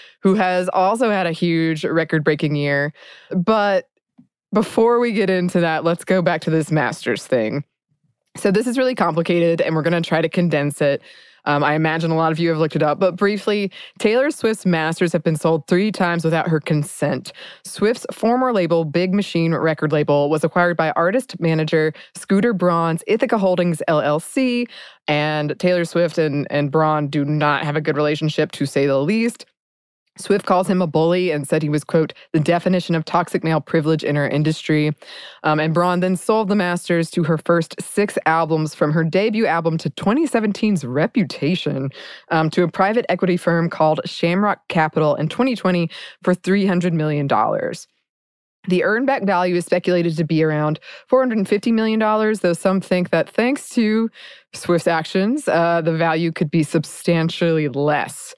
who 0.21 0.35
has 0.35 0.69
also 0.69 1.09
had 1.09 1.25
a 1.25 1.31
huge 1.31 1.83
record 1.83 2.23
breaking 2.23 2.55
year. 2.55 2.93
But 3.29 3.89
before 4.53 4.99
we 4.99 5.13
get 5.13 5.29
into 5.29 5.59
that, 5.61 5.83
let's 5.83 6.03
go 6.03 6.21
back 6.21 6.41
to 6.41 6.49
this 6.49 6.71
Masters 6.71 7.25
thing. 7.25 7.63
So, 8.37 8.49
this 8.51 8.65
is 8.65 8.77
really 8.77 8.95
complicated, 8.95 9.61
and 9.61 9.75
we're 9.75 9.81
going 9.81 10.01
to 10.01 10.07
try 10.07 10.21
to 10.21 10.29
condense 10.29 10.81
it. 10.81 11.01
Um, 11.45 11.63
I 11.63 11.73
imagine 11.73 12.11
a 12.11 12.15
lot 12.15 12.31
of 12.31 12.39
you 12.39 12.49
have 12.49 12.59
looked 12.59 12.75
it 12.75 12.83
up, 12.83 12.99
but 12.99 13.15
briefly, 13.15 13.71
Taylor 13.99 14.29
Swift's 14.29 14.65
masters 14.65 15.11
have 15.13 15.23
been 15.23 15.35
sold 15.35 15.67
three 15.67 15.91
times 15.91 16.23
without 16.23 16.47
her 16.47 16.59
consent. 16.59 17.33
Swift's 17.65 18.05
former 18.11 18.53
label, 18.53 18.85
Big 18.85 19.13
Machine 19.13 19.53
record 19.53 19.91
label, 19.91 20.29
was 20.29 20.43
acquired 20.43 20.77
by 20.77 20.91
artist 20.91 21.39
manager 21.39 21.93
Scooter 22.15 22.53
Braun's 22.53 23.03
Ithaca 23.07 23.37
Holdings 23.37 23.81
LLC, 23.87 24.67
and 25.07 25.57
Taylor 25.59 25.85
Swift 25.85 26.17
and, 26.17 26.47
and 26.51 26.71
Braun 26.71 27.07
do 27.07 27.25
not 27.25 27.63
have 27.63 27.75
a 27.75 27.81
good 27.81 27.95
relationship, 27.95 28.51
to 28.53 28.65
say 28.65 28.85
the 28.85 28.99
least. 28.99 29.45
Swift 30.17 30.45
calls 30.45 30.67
him 30.67 30.81
a 30.81 30.87
bully 30.87 31.31
and 31.31 31.47
said 31.47 31.63
he 31.63 31.69
was, 31.69 31.83
quote, 31.83 32.13
the 32.33 32.39
definition 32.39 32.95
of 32.95 33.05
toxic 33.05 33.43
male 33.43 33.61
privilege 33.61 34.03
in 34.03 34.17
our 34.17 34.27
industry. 34.27 34.93
Um, 35.43 35.59
and 35.59 35.73
Braun 35.73 36.01
then 36.01 36.17
sold 36.17 36.49
the 36.49 36.55
masters 36.55 37.09
to 37.11 37.23
her 37.23 37.37
first 37.37 37.75
six 37.81 38.17
albums 38.25 38.75
from 38.75 38.91
her 38.91 39.03
debut 39.03 39.45
album 39.45 39.77
to 39.79 39.89
2017's 39.89 40.83
Reputation 40.83 41.89
um, 42.29 42.49
to 42.49 42.63
a 42.63 42.67
private 42.67 43.05
equity 43.07 43.37
firm 43.37 43.69
called 43.69 44.01
Shamrock 44.05 44.67
Capital 44.67 45.15
in 45.15 45.29
2020 45.29 45.89
for 46.23 46.35
$300 46.35 46.91
million. 46.91 47.27
The 48.67 48.83
earn 48.83 49.05
back 49.05 49.23
value 49.23 49.55
is 49.55 49.65
speculated 49.65 50.15
to 50.17 50.23
be 50.23 50.43
around 50.43 50.79
$450 51.09 51.73
million, 51.73 51.99
though 51.99 52.53
some 52.53 52.79
think 52.79 53.09
that 53.09 53.29
thanks 53.29 53.69
to 53.69 54.09
Swift's 54.53 54.87
actions, 54.87 55.47
uh, 55.47 55.81
the 55.81 55.93
value 55.93 56.31
could 56.31 56.51
be 56.51 56.61
substantially 56.61 57.69
less. 57.69 58.35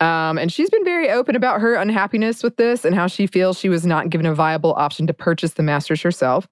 Um, 0.00 0.38
and 0.38 0.52
she's 0.52 0.70
been 0.70 0.84
very 0.84 1.10
open 1.10 1.36
about 1.36 1.60
her 1.60 1.74
unhappiness 1.74 2.42
with 2.42 2.56
this 2.56 2.84
and 2.84 2.94
how 2.94 3.06
she 3.06 3.26
feels 3.26 3.58
she 3.58 3.68
was 3.68 3.86
not 3.86 4.10
given 4.10 4.26
a 4.26 4.34
viable 4.34 4.74
option 4.74 5.06
to 5.06 5.14
purchase 5.14 5.54
the 5.54 5.62
masters 5.62 6.02
herself. 6.02 6.46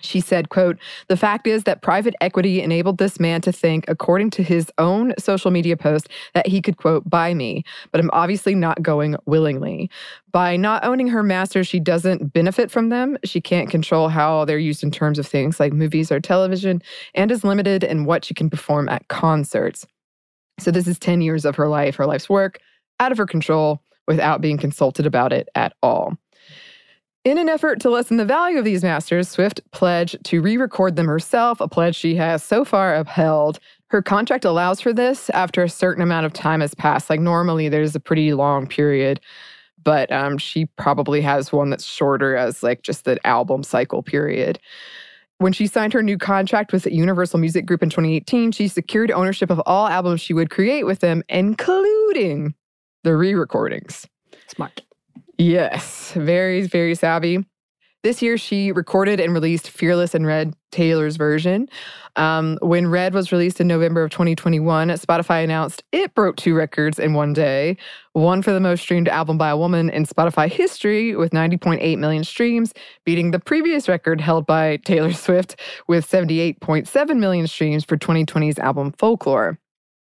She 0.00 0.20
said, 0.20 0.48
quote, 0.48 0.78
the 1.08 1.16
fact 1.16 1.48
is 1.48 1.64
that 1.64 1.82
private 1.82 2.14
equity 2.20 2.62
enabled 2.62 2.98
this 2.98 3.18
man 3.18 3.40
to 3.40 3.50
think, 3.50 3.84
according 3.88 4.30
to 4.30 4.44
his 4.44 4.70
own 4.78 5.12
social 5.18 5.50
media 5.50 5.76
post, 5.76 6.08
that 6.34 6.46
he 6.46 6.62
could, 6.62 6.76
quote, 6.76 7.08
buy 7.10 7.34
me, 7.34 7.64
but 7.90 8.00
I'm 8.00 8.10
obviously 8.12 8.54
not 8.54 8.80
going 8.80 9.16
willingly. 9.26 9.90
By 10.30 10.56
not 10.56 10.84
owning 10.84 11.08
her 11.08 11.24
masters, 11.24 11.66
she 11.66 11.80
doesn't 11.80 12.32
benefit 12.32 12.70
from 12.70 12.90
them. 12.90 13.18
She 13.24 13.40
can't 13.40 13.70
control 13.70 14.08
how 14.08 14.44
they're 14.44 14.56
used 14.56 14.84
in 14.84 14.92
terms 14.92 15.18
of 15.18 15.26
things 15.26 15.58
like 15.58 15.72
movies 15.72 16.12
or 16.12 16.20
television, 16.20 16.80
and 17.16 17.32
is 17.32 17.42
limited 17.42 17.82
in 17.82 18.04
what 18.04 18.24
she 18.24 18.34
can 18.34 18.48
perform 18.48 18.88
at 18.88 19.08
concerts. 19.08 19.84
So 20.60 20.70
this 20.70 20.86
is 20.86 20.98
10 21.00 21.22
years 21.22 21.44
of 21.44 21.56
her 21.56 21.68
life, 21.68 21.96
her 21.96 22.06
life's 22.06 22.28
work, 22.28 22.60
out 23.00 23.12
of 23.12 23.18
her 23.18 23.26
control 23.26 23.82
without 24.06 24.40
being 24.40 24.58
consulted 24.58 25.06
about 25.06 25.32
it 25.32 25.48
at 25.54 25.74
all. 25.82 26.16
In 27.24 27.36
an 27.36 27.48
effort 27.48 27.80
to 27.80 27.90
lessen 27.90 28.16
the 28.16 28.24
value 28.24 28.58
of 28.58 28.64
these 28.64 28.82
masters, 28.82 29.28
Swift 29.28 29.60
pledged 29.70 30.16
to 30.24 30.40
re 30.40 30.56
record 30.56 30.96
them 30.96 31.06
herself, 31.06 31.60
a 31.60 31.68
pledge 31.68 31.94
she 31.94 32.14
has 32.14 32.42
so 32.42 32.64
far 32.64 32.94
upheld. 32.94 33.58
Her 33.88 34.00
contract 34.00 34.44
allows 34.44 34.80
for 34.80 34.92
this 34.92 35.28
after 35.30 35.62
a 35.62 35.68
certain 35.68 36.02
amount 36.02 36.26
of 36.26 36.32
time 36.32 36.60
has 36.60 36.74
passed. 36.74 37.10
Like 37.10 37.20
normally, 37.20 37.68
there's 37.68 37.94
a 37.94 38.00
pretty 38.00 38.32
long 38.32 38.66
period, 38.66 39.20
but 39.82 40.10
um, 40.12 40.38
she 40.38 40.66
probably 40.76 41.20
has 41.20 41.52
one 41.52 41.70
that's 41.70 41.84
shorter 41.84 42.34
as 42.34 42.62
like 42.62 42.82
just 42.82 43.04
the 43.04 43.18
album 43.26 43.62
cycle 43.62 44.02
period. 44.02 44.58
When 45.38 45.52
she 45.52 45.66
signed 45.66 45.92
her 45.92 46.02
new 46.02 46.18
contract 46.18 46.72
with 46.72 46.86
Universal 46.86 47.40
Music 47.40 47.66
Group 47.66 47.82
in 47.82 47.90
2018, 47.90 48.52
she 48.52 48.68
secured 48.68 49.10
ownership 49.10 49.50
of 49.50 49.60
all 49.66 49.86
albums 49.86 50.20
she 50.20 50.34
would 50.34 50.50
create 50.50 50.84
with 50.84 51.00
them, 51.00 51.22
including 51.28 52.54
the 53.08 53.16
re 53.16 53.32
recordings. 53.34 54.06
Smart. 54.48 54.82
Yes, 55.38 56.12
very, 56.12 56.60
very 56.66 56.94
savvy. 56.94 57.42
This 58.02 58.20
year, 58.20 58.36
she 58.36 58.70
recorded 58.70 59.18
and 59.18 59.32
released 59.32 59.70
Fearless 59.70 60.14
and 60.14 60.26
Red 60.26 60.54
Taylor's 60.72 61.16
version. 61.16 61.70
Um, 62.16 62.58
when 62.60 62.86
Red 62.86 63.14
was 63.14 63.32
released 63.32 63.62
in 63.62 63.66
November 63.66 64.04
of 64.04 64.10
2021, 64.10 64.90
Spotify 64.90 65.42
announced 65.42 65.84
it 65.90 66.14
broke 66.14 66.36
two 66.36 66.54
records 66.54 66.98
in 66.98 67.14
one 67.14 67.32
day 67.32 67.78
one 68.12 68.42
for 68.42 68.52
the 68.52 68.60
most 68.60 68.82
streamed 68.82 69.08
album 69.08 69.38
by 69.38 69.48
a 69.48 69.56
woman 69.56 69.88
in 69.88 70.04
Spotify 70.04 70.50
history 70.50 71.16
with 71.16 71.30
90.8 71.30 71.96
million 71.96 72.24
streams, 72.24 72.74
beating 73.06 73.30
the 73.30 73.40
previous 73.40 73.88
record 73.88 74.20
held 74.20 74.44
by 74.44 74.76
Taylor 74.84 75.12
Swift 75.24 75.58
with 75.88 76.06
78.7 76.06 77.16
million 77.16 77.46
streams 77.46 77.86
for 77.86 77.96
2020's 77.96 78.58
album 78.58 78.92
Folklore. 78.98 79.58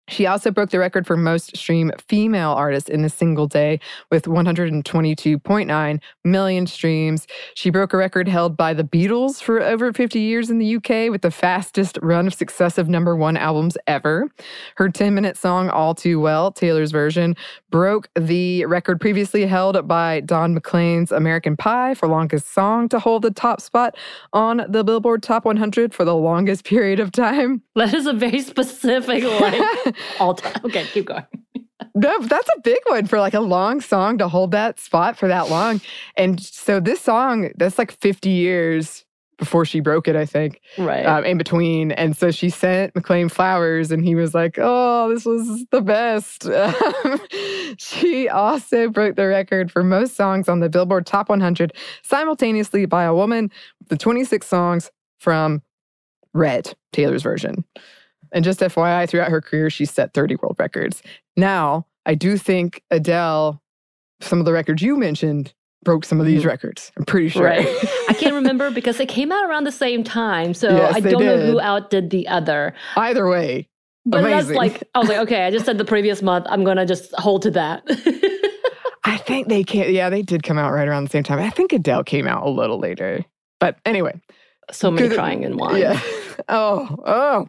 She 0.09 0.27
also 0.27 0.51
broke 0.51 0.71
the 0.71 0.79
record 0.79 1.07
for 1.07 1.17
most 1.17 1.57
streamed 1.57 1.95
female 2.09 2.51
artist 2.51 2.91
in 2.91 3.05
a 3.05 3.09
single 3.09 3.47
day 3.47 3.81
with 4.11 4.25
122.9 4.25 6.01
million 6.25 6.67
streams. 6.67 7.27
She 7.55 7.71
broke 7.71 7.95
a 7.95 7.97
record 7.97 8.29
held 8.29 8.57
by 8.57 8.75
the 8.75 8.85
Beatles 8.85 9.43
for 9.43 9.63
over 9.63 9.93
50 9.93 10.21
years 10.21 10.51
in 10.51 10.59
the 10.59 10.77
UK 10.77 11.11
with 11.11 11.23
the 11.23 11.31
fastest 11.31 11.99
run 12.03 12.27
of 12.27 12.35
successive 12.35 12.89
number 12.89 13.17
one 13.17 13.37
albums 13.39 13.79
ever. 13.87 14.29
Her 14.77 14.91
10 14.91 15.15
minute 15.15 15.39
song, 15.39 15.71
All 15.71 15.95
Too 15.95 16.21
Well, 16.21 16.53
Taylor's 16.53 16.91
version, 16.91 17.35
broke 17.71 18.09
the 18.15 18.67
record 18.67 19.01
previously 19.01 19.47
held 19.47 19.89
by 19.89 20.21
Don 20.21 20.55
McLean's 20.55 21.13
American 21.13 21.57
Pie 21.57 21.95
for 21.95 22.09
longest 22.09 22.53
song 22.53 22.89
to 22.91 22.99
hold 22.99 23.23
the 23.23 23.31
top 23.31 23.61
spot 23.61 23.97
on 24.35 24.67
the 24.69 24.85
Billboard 24.85 25.23
Top 25.23 25.47
100 25.47 25.95
for 25.95 26.05
the 26.05 26.15
longest 26.15 26.65
period 26.65 27.01
of 27.01 27.11
time. 27.11 27.63
That 27.75 27.95
is 27.95 28.07
a 28.07 28.13
very 28.13 28.41
specific 28.41 29.25
like 29.25 29.94
all 30.21 30.35
time. 30.35 30.61
Okay, 30.65 30.85
keep 30.87 31.07
going. 31.07 31.25
No, 31.95 32.19
that's 32.21 32.49
a 32.57 32.61
big 32.61 32.81
one 32.87 33.07
for 33.07 33.21
like 33.21 33.35
a 33.35 33.41
long 33.41 33.81
song 33.81 34.19
to 34.19 34.29
hold 34.29 34.51
that 34.53 34.81
spot 34.81 35.17
for 35.17 35.29
that 35.29 35.49
long. 35.49 35.81
And 36.17 36.41
so 36.41 36.81
this 36.81 37.01
song, 37.01 37.51
that's 37.57 37.79
like 37.79 37.93
50 37.93 38.31
years 38.31 39.05
before 39.39 39.65
she 39.65 39.81
broke 39.81 40.09
it, 40.09 40.17
I 40.17 40.27
think. 40.27 40.61
Right. 40.79 41.05
Um, 41.05 41.25
in 41.25 41.39
between. 41.39 41.93
And 41.93 42.17
so 42.17 42.31
she 42.31 42.51
sent 42.51 42.95
McLean 42.95 43.29
flowers 43.29 43.91
and 43.91 44.05
he 44.05 44.15
was 44.15 44.35
like, 44.35 44.59
oh, 44.61 45.09
this 45.13 45.25
was 45.25 45.67
the 45.71 45.81
best. 45.81 46.49
she 47.79 48.29
also 48.29 48.89
broke 48.89 49.17
the 49.17 49.27
record 49.27 49.71
for 49.71 49.83
most 49.83 50.17
songs 50.17 50.49
on 50.49 50.61
the 50.61 50.69
Billboard 50.69 51.07
Top 51.07 51.29
100 51.29 51.73
simultaneously 52.03 52.87
by 52.87 53.05
a 53.05 53.15
woman, 53.15 53.51
the 53.89 53.97
26 53.97 54.47
songs 54.47 54.91
from 55.19 55.63
Red, 56.33 56.75
Taylor's 56.93 57.23
version. 57.23 57.65
And 58.35 58.45
just 58.45 58.61
FYI, 58.61 59.09
throughout 59.09 59.31
her 59.31 59.41
career, 59.41 59.71
she 59.71 59.87
set 59.87 60.12
30 60.12 60.37
world 60.43 60.57
records. 60.59 61.03
Now, 61.37 61.87
I 62.05 62.14
do 62.14 62.37
think 62.37 62.83
Adele, 62.91 63.62
some 64.21 64.41
of 64.41 64.45
the 64.45 64.53
records 64.53 64.83
you 64.83 64.97
mentioned, 64.97 65.55
broke 65.85 66.05
some 66.05 66.19
of 66.21 66.26
these 66.26 66.43
mm. 66.43 66.47
records. 66.47 66.91
I'm 66.97 67.05
pretty 67.05 67.29
sure. 67.29 67.45
Right. 67.45 67.67
I 68.09 68.14
can't 68.14 68.35
remember 68.43 68.71
because 68.71 68.99
they 68.99 69.07
came 69.07 69.31
out 69.31 69.49
around 69.49 69.64
the 69.64 69.73
same 69.73 70.03
time. 70.03 70.53
So 70.53 70.76
Yes, 70.76 70.97
I 70.97 71.00
don't 71.00 71.25
know 71.25 71.47
who 71.47 71.61
outdid 71.61 72.11
the 72.11 72.26
other. 72.26 72.75
Either 72.97 73.29
way, 73.29 73.69
But 74.05 74.23
that's 74.23 74.50
like, 74.50 74.83
I 74.95 74.99
was 74.99 75.09
like, 75.09 75.19
okay, 75.19 75.47
I 75.47 75.50
just 75.50 75.64
said 75.64 75.79
the 75.79 75.85
previous 75.85 76.21
month. 76.21 76.47
I'm 76.49 76.64
going 76.64 76.79
to 76.79 76.87
just 76.87 77.14
hold 77.14 77.43
to 77.43 77.50
that. 77.53 77.85
I 79.05 79.19
think 79.19 79.49
they 79.49 79.62
can't. 79.62 79.91
Yeah, 79.91 80.11
they 80.11 80.23
did 80.23 80.43
come 80.43 80.59
out 80.59 80.73
right 80.73 80.88
around 80.88 81.05
the 81.05 81.11
same 81.11 81.23
time. 81.23 81.38
I 81.38 81.51
think 81.51 81.73
Adele 81.73 82.05
came 82.05 82.27
out 82.27 82.44
a 82.44 82.51
little 82.51 82.81
later. 82.81 83.25
But 83.61 83.79
anyway, 83.85 84.20
so 84.70 84.90
many 84.90 85.14
crying 85.14 85.42
in 85.44 85.57
wine. 85.57 85.81
Yeah. 85.81 86.01
Oh, 86.49 86.97
oh. 87.07 87.49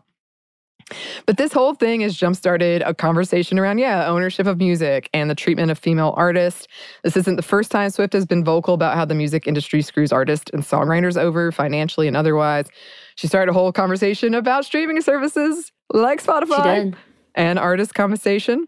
But 1.26 1.38
this 1.38 1.52
whole 1.52 1.74
thing 1.74 2.02
has 2.02 2.16
jump 2.16 2.36
started 2.36 2.84
a 2.84 2.94
conversation 2.94 3.58
around, 3.58 3.80
yeah, 3.80 4.08
ownership 4.08 4.46
of 4.46 4.58
music 4.58 5.10
and 5.14 5.30
the 5.30 5.36
treatment 5.36 5.72
of 5.72 5.80
female 5.80 6.14
artists. 6.16 6.68
This 7.04 7.18
isn't 7.18 7.38
the 7.38 7.42
first 7.42 7.72
time 7.72 7.90
Swift 7.90 8.14
has 8.14 8.26
been 8.26 8.44
vocal 8.44 8.76
about 8.76 8.96
how 8.96 9.06
the 9.06 9.16
music 9.16 9.48
industry 9.48 9.82
screws 9.82 10.12
artists 10.12 10.52
and 10.54 10.62
songwriters 10.62 11.18
over 11.18 11.52
financially 11.52 12.08
and 12.08 12.16
otherwise. 12.16 12.68
She 13.16 13.28
started 13.28 13.50
a 13.50 13.54
whole 13.54 13.72
conversation 13.72 14.36
about 14.36 14.66
streaming 14.66 15.02
services 15.02 15.72
like 15.92 16.24
Spotify 16.24 16.94
and 17.34 17.58
artist 17.58 17.96
compensation. 17.96 18.68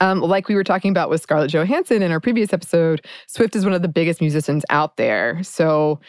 Um, 0.00 0.20
like 0.20 0.48
we 0.48 0.54
were 0.54 0.64
talking 0.64 0.90
about 0.90 1.10
with 1.10 1.20
Scarlett 1.20 1.52
Johansson 1.52 2.02
in 2.02 2.12
our 2.12 2.20
previous 2.20 2.52
episode, 2.52 3.04
Swift 3.26 3.56
is 3.56 3.64
one 3.64 3.74
of 3.74 3.82
the 3.82 3.88
biggest 3.88 4.20
musicians 4.20 4.64
out 4.70 4.96
there. 4.96 5.42
So 5.42 6.00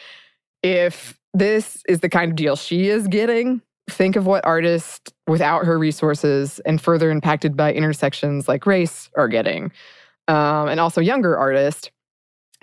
if 0.62 1.18
this 1.34 1.82
is 1.88 2.00
the 2.00 2.08
kind 2.08 2.30
of 2.30 2.36
deal 2.36 2.56
she 2.56 2.88
is 2.88 3.08
getting, 3.08 3.60
think 3.88 4.16
of 4.16 4.26
what 4.26 4.44
artists 4.44 5.12
without 5.26 5.64
her 5.64 5.78
resources 5.78 6.58
and 6.60 6.80
further 6.80 7.10
impacted 7.10 7.56
by 7.56 7.72
intersections 7.72 8.48
like 8.48 8.66
race 8.66 9.10
are 9.16 9.28
getting. 9.28 9.72
Um, 10.28 10.68
and 10.68 10.80
also 10.80 11.00
younger 11.00 11.36
artists. 11.36 11.90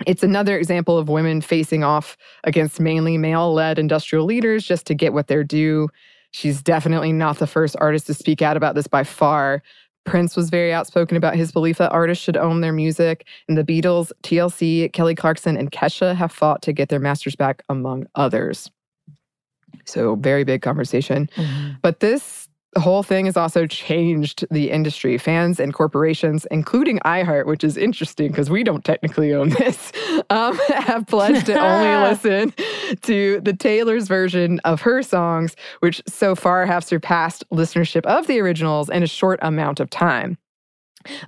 It's 0.06 0.24
another 0.24 0.58
example 0.58 0.98
of 0.98 1.08
women 1.08 1.40
facing 1.40 1.84
off 1.84 2.16
against 2.42 2.80
mainly 2.80 3.18
male 3.18 3.54
led 3.54 3.78
industrial 3.78 4.24
leaders 4.24 4.64
just 4.64 4.86
to 4.86 4.94
get 4.94 5.12
what 5.12 5.28
they're 5.28 5.44
due. 5.44 5.88
She's 6.32 6.60
definitely 6.62 7.12
not 7.12 7.38
the 7.38 7.46
first 7.46 7.76
artist 7.78 8.06
to 8.06 8.14
speak 8.14 8.42
out 8.42 8.56
about 8.56 8.74
this 8.74 8.88
by 8.88 9.04
far. 9.04 9.62
Prince 10.04 10.34
was 10.34 10.50
very 10.50 10.72
outspoken 10.72 11.16
about 11.16 11.36
his 11.36 11.52
belief 11.52 11.78
that 11.78 11.92
artists 11.92 12.24
should 12.24 12.36
own 12.36 12.60
their 12.60 12.72
music, 12.72 13.24
and 13.48 13.56
the 13.56 13.62
Beatles, 13.62 14.10
TLC, 14.24 14.92
Kelly 14.92 15.14
Clarkson, 15.14 15.56
and 15.56 15.70
Kesha 15.70 16.16
have 16.16 16.32
fought 16.32 16.62
to 16.62 16.72
get 16.72 16.88
their 16.88 16.98
masters 16.98 17.36
back, 17.36 17.62
among 17.68 18.06
others. 18.16 18.70
So, 19.84 20.16
very 20.16 20.44
big 20.44 20.62
conversation. 20.62 21.28
But 21.82 22.00
this 22.00 22.48
whole 22.78 23.02
thing 23.02 23.26
has 23.26 23.36
also 23.36 23.66
changed 23.66 24.46
the 24.50 24.70
industry. 24.70 25.18
Fans 25.18 25.60
and 25.60 25.74
corporations, 25.74 26.46
including 26.50 26.98
iHeart, 27.00 27.46
which 27.46 27.64
is 27.64 27.76
interesting 27.76 28.28
because 28.28 28.48
we 28.48 28.64
don't 28.64 28.84
technically 28.84 29.32
own 29.34 29.48
this, 29.58 29.92
um, 30.30 30.56
have 30.68 31.06
pledged 31.06 31.46
to 31.46 31.58
only 31.58 32.08
listen 32.08 32.54
to 33.02 33.40
the 33.40 33.52
Taylor's 33.52 34.08
version 34.08 34.60
of 34.60 34.80
her 34.82 35.02
songs, 35.02 35.54
which 35.80 36.02
so 36.06 36.34
far 36.34 36.66
have 36.66 36.84
surpassed 36.84 37.44
listenership 37.50 38.06
of 38.06 38.26
the 38.26 38.40
originals 38.40 38.88
in 38.88 39.02
a 39.02 39.06
short 39.06 39.38
amount 39.42 39.80
of 39.80 39.90
time. 39.90 40.38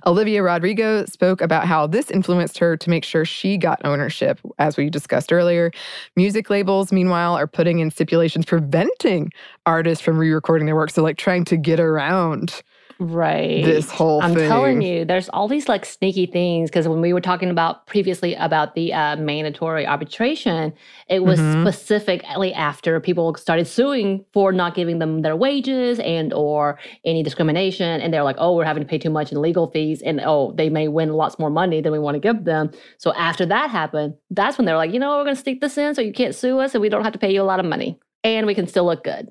Olivia 0.05 0.41
Rodrigo 0.43 1.05
spoke 1.05 1.41
about 1.41 1.65
how 1.67 1.87
this 1.87 2.11
influenced 2.11 2.57
her 2.57 2.77
to 2.77 2.89
make 2.89 3.03
sure 3.03 3.25
she 3.25 3.57
got 3.57 3.81
ownership, 3.85 4.39
as 4.59 4.77
we 4.77 4.89
discussed 4.89 5.31
earlier. 5.31 5.71
Music 6.15 6.49
labels, 6.49 6.91
meanwhile, 6.91 7.35
are 7.35 7.47
putting 7.47 7.79
in 7.79 7.91
stipulations 7.91 8.45
preventing 8.45 9.31
artists 9.65 10.03
from 10.03 10.17
re 10.17 10.31
recording 10.31 10.65
their 10.65 10.75
work. 10.75 10.89
So, 10.89 11.03
like, 11.03 11.17
trying 11.17 11.45
to 11.45 11.57
get 11.57 11.79
around 11.79 12.61
Right. 12.97 13.65
this 13.65 13.91
whole 13.91 14.21
I'm 14.21 14.33
thing. 14.35 14.47
telling 14.47 14.81
you, 14.81 15.03
there's 15.03 15.27
all 15.29 15.47
these 15.49 15.67
like 15.67 15.85
sneaky 15.85 16.25
things 16.27 16.69
because 16.69 16.87
when 16.87 17.01
we 17.01 17.11
were 17.11 17.19
talking 17.21 17.49
about 17.49 17.85
previously 17.87 18.35
about 18.35 18.73
the 18.75 18.93
uh, 18.93 19.17
mandatory 19.17 19.85
arbitration, 19.85 20.73
it 21.09 21.23
was 21.23 21.39
Mhm. 21.39 21.61
specifically 21.61 22.53
after 22.53 22.99
people 23.01 23.35
started 23.35 23.67
suing 23.67 24.23
for 24.33 24.51
not 24.53 24.75
giving 24.75 24.99
them 24.99 25.21
their 25.23 25.35
wages 25.35 25.99
and 25.99 26.31
or 26.33 26.79
any 27.03 27.21
discrimination, 27.21 27.99
and 27.99 28.13
they're 28.13 28.23
like, 28.23 28.37
"Oh, 28.39 28.55
we're 28.55 28.63
having 28.65 28.83
to 28.83 28.87
pay 28.89 28.97
too 28.97 29.09
much 29.09 29.31
in 29.31 29.41
legal 29.41 29.67
fees, 29.71 30.01
and 30.01 30.21
oh, 30.23 30.53
they 30.55 30.69
may 30.69 30.87
win 30.87 31.13
lots 31.13 31.37
more 31.37 31.49
money 31.49 31.81
than 31.81 31.91
we 31.91 31.99
want 31.99 32.15
to 32.15 32.19
give 32.21 32.45
them." 32.45 32.71
So 32.97 33.13
after 33.15 33.45
that 33.47 33.69
happened, 33.69 34.13
that's 34.31 34.57
when 34.57 34.65
they're 34.65 34.77
like, 34.77 34.93
"You 34.93 34.99
know, 34.99 35.17
we're 35.17 35.23
going 35.25 35.35
to 35.35 35.41
stick 35.41 35.59
this 35.59 35.77
in 35.77 35.95
so 35.95 36.01
you 36.01 36.13
can't 36.13 36.33
sue 36.33 36.59
us, 36.59 36.73
and 36.73 36.81
we 36.81 36.89
don't 36.89 37.03
have 37.03 37.13
to 37.13 37.19
pay 37.19 37.33
you 37.33 37.41
a 37.41 37.43
lot 37.43 37.59
of 37.59 37.65
money, 37.65 37.99
and 38.23 38.47
we 38.47 38.55
can 38.55 38.67
still 38.67 38.85
look 38.85 39.03
good." 39.03 39.29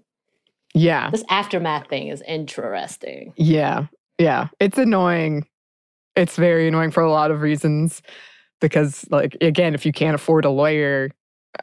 Yeah. 0.75 1.11
This 1.11 1.25
aftermath 1.31 1.89
thing 1.89 2.09
is 2.09 2.23
interesting. 2.27 3.33
Yeah. 3.37 3.87
Yeah. 4.19 4.49
It's 4.61 4.77
annoying. 4.79 5.47
It's 6.17 6.37
very 6.37 6.69
annoying 6.69 6.91
for 6.91 7.03
a 7.03 7.11
lot 7.11 7.31
of 7.31 7.41
reasons 7.41 8.03
because, 8.61 9.05
like, 9.11 9.37
again, 9.41 9.75
if 9.75 9.85
you 9.87 9.93
can't 9.93 10.15
afford 10.15 10.45
a 10.45 10.51
lawyer, 10.51 11.11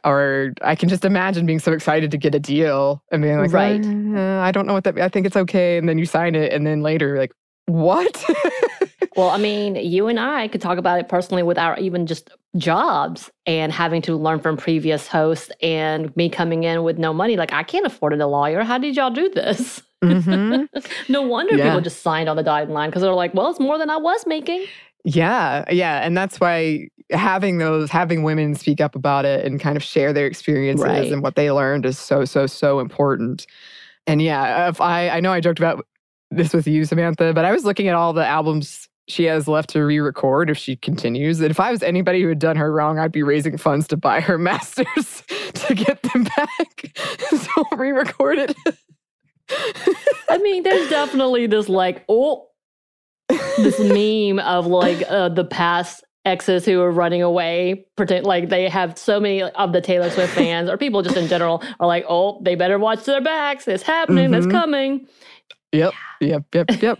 or 0.04 0.52
I 0.62 0.74
can 0.74 0.88
just 0.88 1.04
imagine 1.04 1.44
being 1.44 1.58
so 1.58 1.72
excited 1.72 2.10
to 2.10 2.16
get 2.16 2.34
a 2.34 2.40
deal 2.40 3.02
and 3.12 3.22
being 3.22 3.38
like, 3.38 3.52
Right. 3.52 3.84
"Uh, 3.84 4.40
I 4.40 4.50
don't 4.50 4.66
know 4.66 4.72
what 4.72 4.84
that, 4.84 4.98
I 4.98 5.08
think 5.08 5.26
it's 5.26 5.36
okay. 5.36 5.76
And 5.76 5.88
then 5.88 5.98
you 5.98 6.06
sign 6.06 6.34
it. 6.34 6.52
And 6.52 6.66
then 6.66 6.82
later, 6.82 7.08
you're 7.08 7.18
like, 7.18 7.32
what? 7.66 8.24
Well, 9.16 9.30
I 9.30 9.36
mean, 9.38 9.76
you 9.76 10.08
and 10.08 10.18
I 10.18 10.48
could 10.48 10.60
talk 10.60 10.78
about 10.78 10.98
it 10.98 11.08
personally 11.08 11.42
with 11.42 11.58
our 11.58 11.78
even 11.78 12.06
just 12.06 12.30
jobs 12.56 13.30
and 13.46 13.72
having 13.72 14.02
to 14.02 14.16
learn 14.16 14.40
from 14.40 14.56
previous 14.56 15.06
hosts 15.08 15.50
and 15.62 16.14
me 16.16 16.28
coming 16.28 16.64
in 16.64 16.82
with 16.82 16.98
no 16.98 17.12
money. 17.12 17.36
Like, 17.36 17.52
I 17.52 17.62
can't 17.62 17.86
afford 17.86 18.12
a 18.18 18.26
lawyer. 18.26 18.62
How 18.62 18.78
did 18.78 18.96
y'all 18.96 19.10
do 19.10 19.28
this? 19.30 19.82
Mhm. 20.02 20.68
no 21.08 21.22
wonder 21.22 21.56
Yeah. 21.56 21.64
people 21.64 21.80
just 21.80 22.02
signed 22.02 22.28
on 22.28 22.36
the 22.36 22.42
dotted 22.42 22.70
line 22.70 22.90
because 22.90 23.02
they're 23.02 23.12
like, 23.14 23.34
well, 23.34 23.50
it's 23.50 23.60
more 23.60 23.78
than 23.78 23.90
I 23.90 23.96
was 23.98 24.26
making. 24.26 24.64
Yeah, 25.04 25.64
yeah, 25.70 25.98
and 26.06 26.16
that's 26.16 26.38
why 26.40 26.88
having 27.10 27.58
those 27.58 27.90
having 27.90 28.22
women 28.22 28.54
speak 28.54 28.80
up 28.80 28.94
about 28.94 29.24
it 29.24 29.44
and 29.44 29.60
kind 29.60 29.76
of 29.76 29.82
share 29.82 30.12
their 30.12 30.26
experiences 30.26 30.84
Right. 30.86 31.12
and 31.12 31.22
what 31.22 31.34
they 31.34 31.50
learned 31.50 31.84
is 31.86 31.98
so 31.98 32.24
so 32.24 32.46
so 32.46 32.78
important. 32.80 33.46
And 34.06 34.22
yeah, 34.22 34.68
if 34.68 34.80
I 34.80 35.08
I 35.08 35.20
know 35.20 35.32
I 35.32 35.40
joked 35.40 35.58
about 35.58 35.84
this 36.30 36.52
with 36.54 36.66
you, 36.68 36.84
Samantha, 36.84 37.32
but 37.34 37.44
I 37.44 37.52
was 37.52 37.64
looking 37.64 37.88
at 37.88 37.94
all 37.94 38.12
the 38.12 38.26
albums 38.26 38.81
she 39.12 39.24
has 39.24 39.46
left 39.46 39.70
to 39.70 39.84
re-record 39.84 40.50
if 40.50 40.56
she 40.58 40.74
continues. 40.76 41.40
And 41.40 41.50
if 41.50 41.60
I 41.60 41.70
was 41.70 41.82
anybody 41.82 42.22
who 42.22 42.28
had 42.28 42.38
done 42.38 42.56
her 42.56 42.72
wrong, 42.72 42.98
I'd 42.98 43.12
be 43.12 43.22
raising 43.22 43.56
funds 43.58 43.86
to 43.88 43.96
buy 43.96 44.20
her 44.20 44.38
masters 44.50 45.22
to 45.54 45.74
get 45.74 46.02
them 46.02 46.24
back. 46.24 46.92
so 47.30 47.64
re-record 47.76 48.38
it. 48.38 48.56
I 50.28 50.38
mean, 50.38 50.62
there's 50.62 50.88
definitely 50.88 51.46
this 51.46 51.68
like, 51.68 52.04
oh, 52.08 52.48
this 53.56 53.78
meme 53.78 54.38
of 54.44 54.66
like 54.66 55.02
uh, 55.08 55.28
the 55.28 55.44
past 55.44 56.02
exes 56.24 56.64
who 56.64 56.80
are 56.80 56.90
running 56.90 57.20
away, 57.22 57.84
pretend 57.96 58.24
like 58.24 58.48
they 58.48 58.68
have 58.68 58.96
so 58.96 59.18
many 59.20 59.42
of 59.42 59.72
the 59.72 59.80
Taylor 59.80 60.08
Swift 60.10 60.32
fans 60.34 60.70
or 60.70 60.76
people 60.78 61.02
just 61.02 61.16
in 61.16 61.26
general 61.28 61.62
are 61.80 61.86
like, 61.86 62.04
oh, 62.08 62.40
they 62.42 62.54
better 62.54 62.78
watch 62.78 63.04
their 63.04 63.20
backs. 63.20 63.66
It's 63.68 63.82
happening. 63.82 64.32
It's 64.32 64.46
Mhm. 64.46 64.50
coming. 64.52 65.08
Yep, 65.72 65.92
yep, 66.20 66.44
yep, 66.54 66.82
yep. 66.82 66.98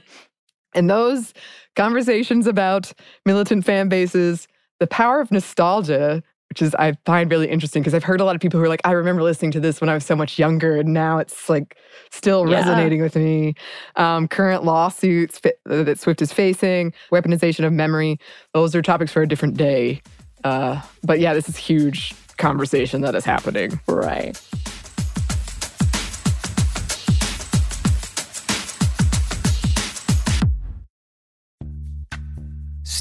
and 0.75 0.89
those 0.91 1.33
conversations 1.77 2.47
about 2.47 2.93
militant 3.27 3.65
fan 3.65 3.89
bases, 3.89 4.49
the 4.81 4.87
power 4.87 5.21
of 5.21 5.31
nostalgia, 5.31 6.23
which 6.49 6.61
is 6.61 6.75
I 6.75 6.95
find 7.07 7.31
really 7.31 7.49
interesting 7.49 7.83
because 7.83 7.95
I've 7.95 8.05
heard 8.05 8.21
a 8.21 8.25
lot 8.25 8.35
of 8.35 8.43
people 8.43 8.61
who 8.61 8.65
are 8.67 8.69
like, 8.69 8.83
I 8.85 8.93
remember 8.93 9.23
listening 9.23 9.53
to 9.53 9.61
this 9.61 9.81
when 9.81 9.89
I 9.89 9.95
was 9.95 10.05
so 10.05 10.15
much 10.15 10.39
younger, 10.39 10.77
and 10.77 10.93
now 10.93 11.19
it's 11.19 11.49
like 11.49 11.77
still 12.11 12.47
Yeah. 12.47 12.59
resonating 12.59 13.01
with 13.01 13.17
me. 13.17 13.55
Um, 13.97 14.29
current 14.29 14.63
lawsuits 14.65 15.41
uh, 15.47 15.51
that 15.85 15.99
Swift 15.99 16.21
is 16.21 16.31
facing, 16.33 16.93
weaponization 17.11 17.65
of 17.65 17.73
memory, 17.73 18.19
those 18.53 18.75
are 18.75 18.83
topics 18.83 19.13
for 19.13 19.23
a 19.23 19.29
different 19.29 19.57
day. 19.57 20.03
Uh, 20.45 20.83
but 21.05 21.21
yeah, 21.21 21.33
this 21.33 21.49
is 21.49 21.57
huge 21.57 22.15
conversation 22.37 23.01
that 23.03 23.15
is 23.15 23.25
happening. 23.25 23.81
Right. 23.87 24.39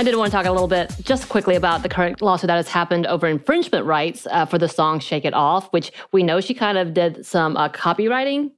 I 0.00 0.02
did 0.02 0.16
want 0.16 0.30
to 0.30 0.34
talk 0.34 0.46
a 0.46 0.50
little 0.50 0.66
bit, 0.66 0.96
just 1.02 1.28
quickly, 1.28 1.56
about 1.56 1.82
the 1.82 1.88
current 1.90 2.22
lawsuit 2.22 2.46
that 2.46 2.56
has 2.56 2.68
happened 2.68 3.06
over 3.06 3.26
infringement 3.26 3.84
rights 3.84 4.26
uh, 4.30 4.46
for 4.46 4.56
the 4.56 4.66
song 4.66 4.98
Shake 4.98 5.26
It 5.26 5.34
Off, 5.34 5.70
which 5.74 5.92
we 6.10 6.22
know 6.22 6.40
she 6.40 6.54
kind 6.54 6.78
of 6.78 6.94
did 6.94 7.26
some 7.26 7.54
uh, 7.58 7.68
copywriting 7.68 8.50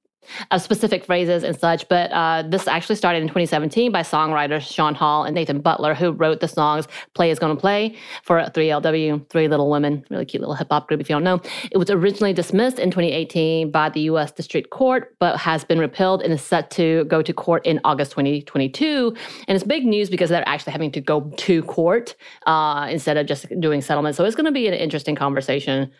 of 0.50 0.62
specific 0.62 1.04
phrases 1.04 1.42
and 1.42 1.58
such. 1.58 1.88
But 1.88 2.10
uh, 2.12 2.44
this 2.46 2.68
actually 2.68 2.96
started 2.96 3.22
in 3.22 3.28
2017 3.28 3.92
by 3.92 4.02
songwriters 4.02 4.62
Sean 4.62 4.94
Hall 4.94 5.24
and 5.24 5.34
Nathan 5.34 5.60
Butler, 5.60 5.94
who 5.94 6.12
wrote 6.12 6.40
the 6.40 6.48
songs 6.48 6.88
Playas 7.14 7.38
Gonna 7.38 7.56
Play 7.56 7.96
for 8.22 8.40
3LW, 8.40 9.28
Three 9.30 9.48
Little 9.48 9.70
Women, 9.70 10.04
really 10.10 10.24
cute 10.24 10.40
little 10.40 10.54
hip 10.54 10.68
hop 10.70 10.88
group 10.88 11.00
if 11.00 11.08
you 11.08 11.14
don't 11.14 11.24
know. 11.24 11.40
It 11.70 11.78
was 11.78 11.90
originally 11.90 12.32
dismissed 12.32 12.78
in 12.78 12.90
2018 12.90 13.70
by 13.70 13.88
the 13.88 14.00
US 14.02 14.32
District 14.32 14.70
Court, 14.70 15.14
but 15.18 15.36
has 15.38 15.64
been 15.64 15.78
repealed 15.78 16.22
and 16.22 16.32
is 16.32 16.42
set 16.42 16.70
to 16.72 17.04
go 17.04 17.22
to 17.22 17.32
court 17.32 17.66
in 17.66 17.80
August 17.84 18.12
2022. 18.12 19.14
And 19.48 19.56
it's 19.56 19.64
big 19.64 19.84
news 19.84 20.10
because 20.10 20.30
they're 20.30 20.48
actually 20.48 20.72
having 20.72 20.92
to 20.92 21.00
go 21.00 21.32
to 21.36 21.62
court 21.62 22.14
uh, 22.46 22.88
instead 22.90 23.16
of 23.16 23.26
just 23.26 23.46
doing 23.60 23.80
settlement. 23.80 24.16
So 24.16 24.24
it's 24.24 24.36
going 24.36 24.46
to 24.46 24.52
be 24.52 24.68
an 24.68 24.74
interesting 24.74 25.14
conversation 25.14 25.90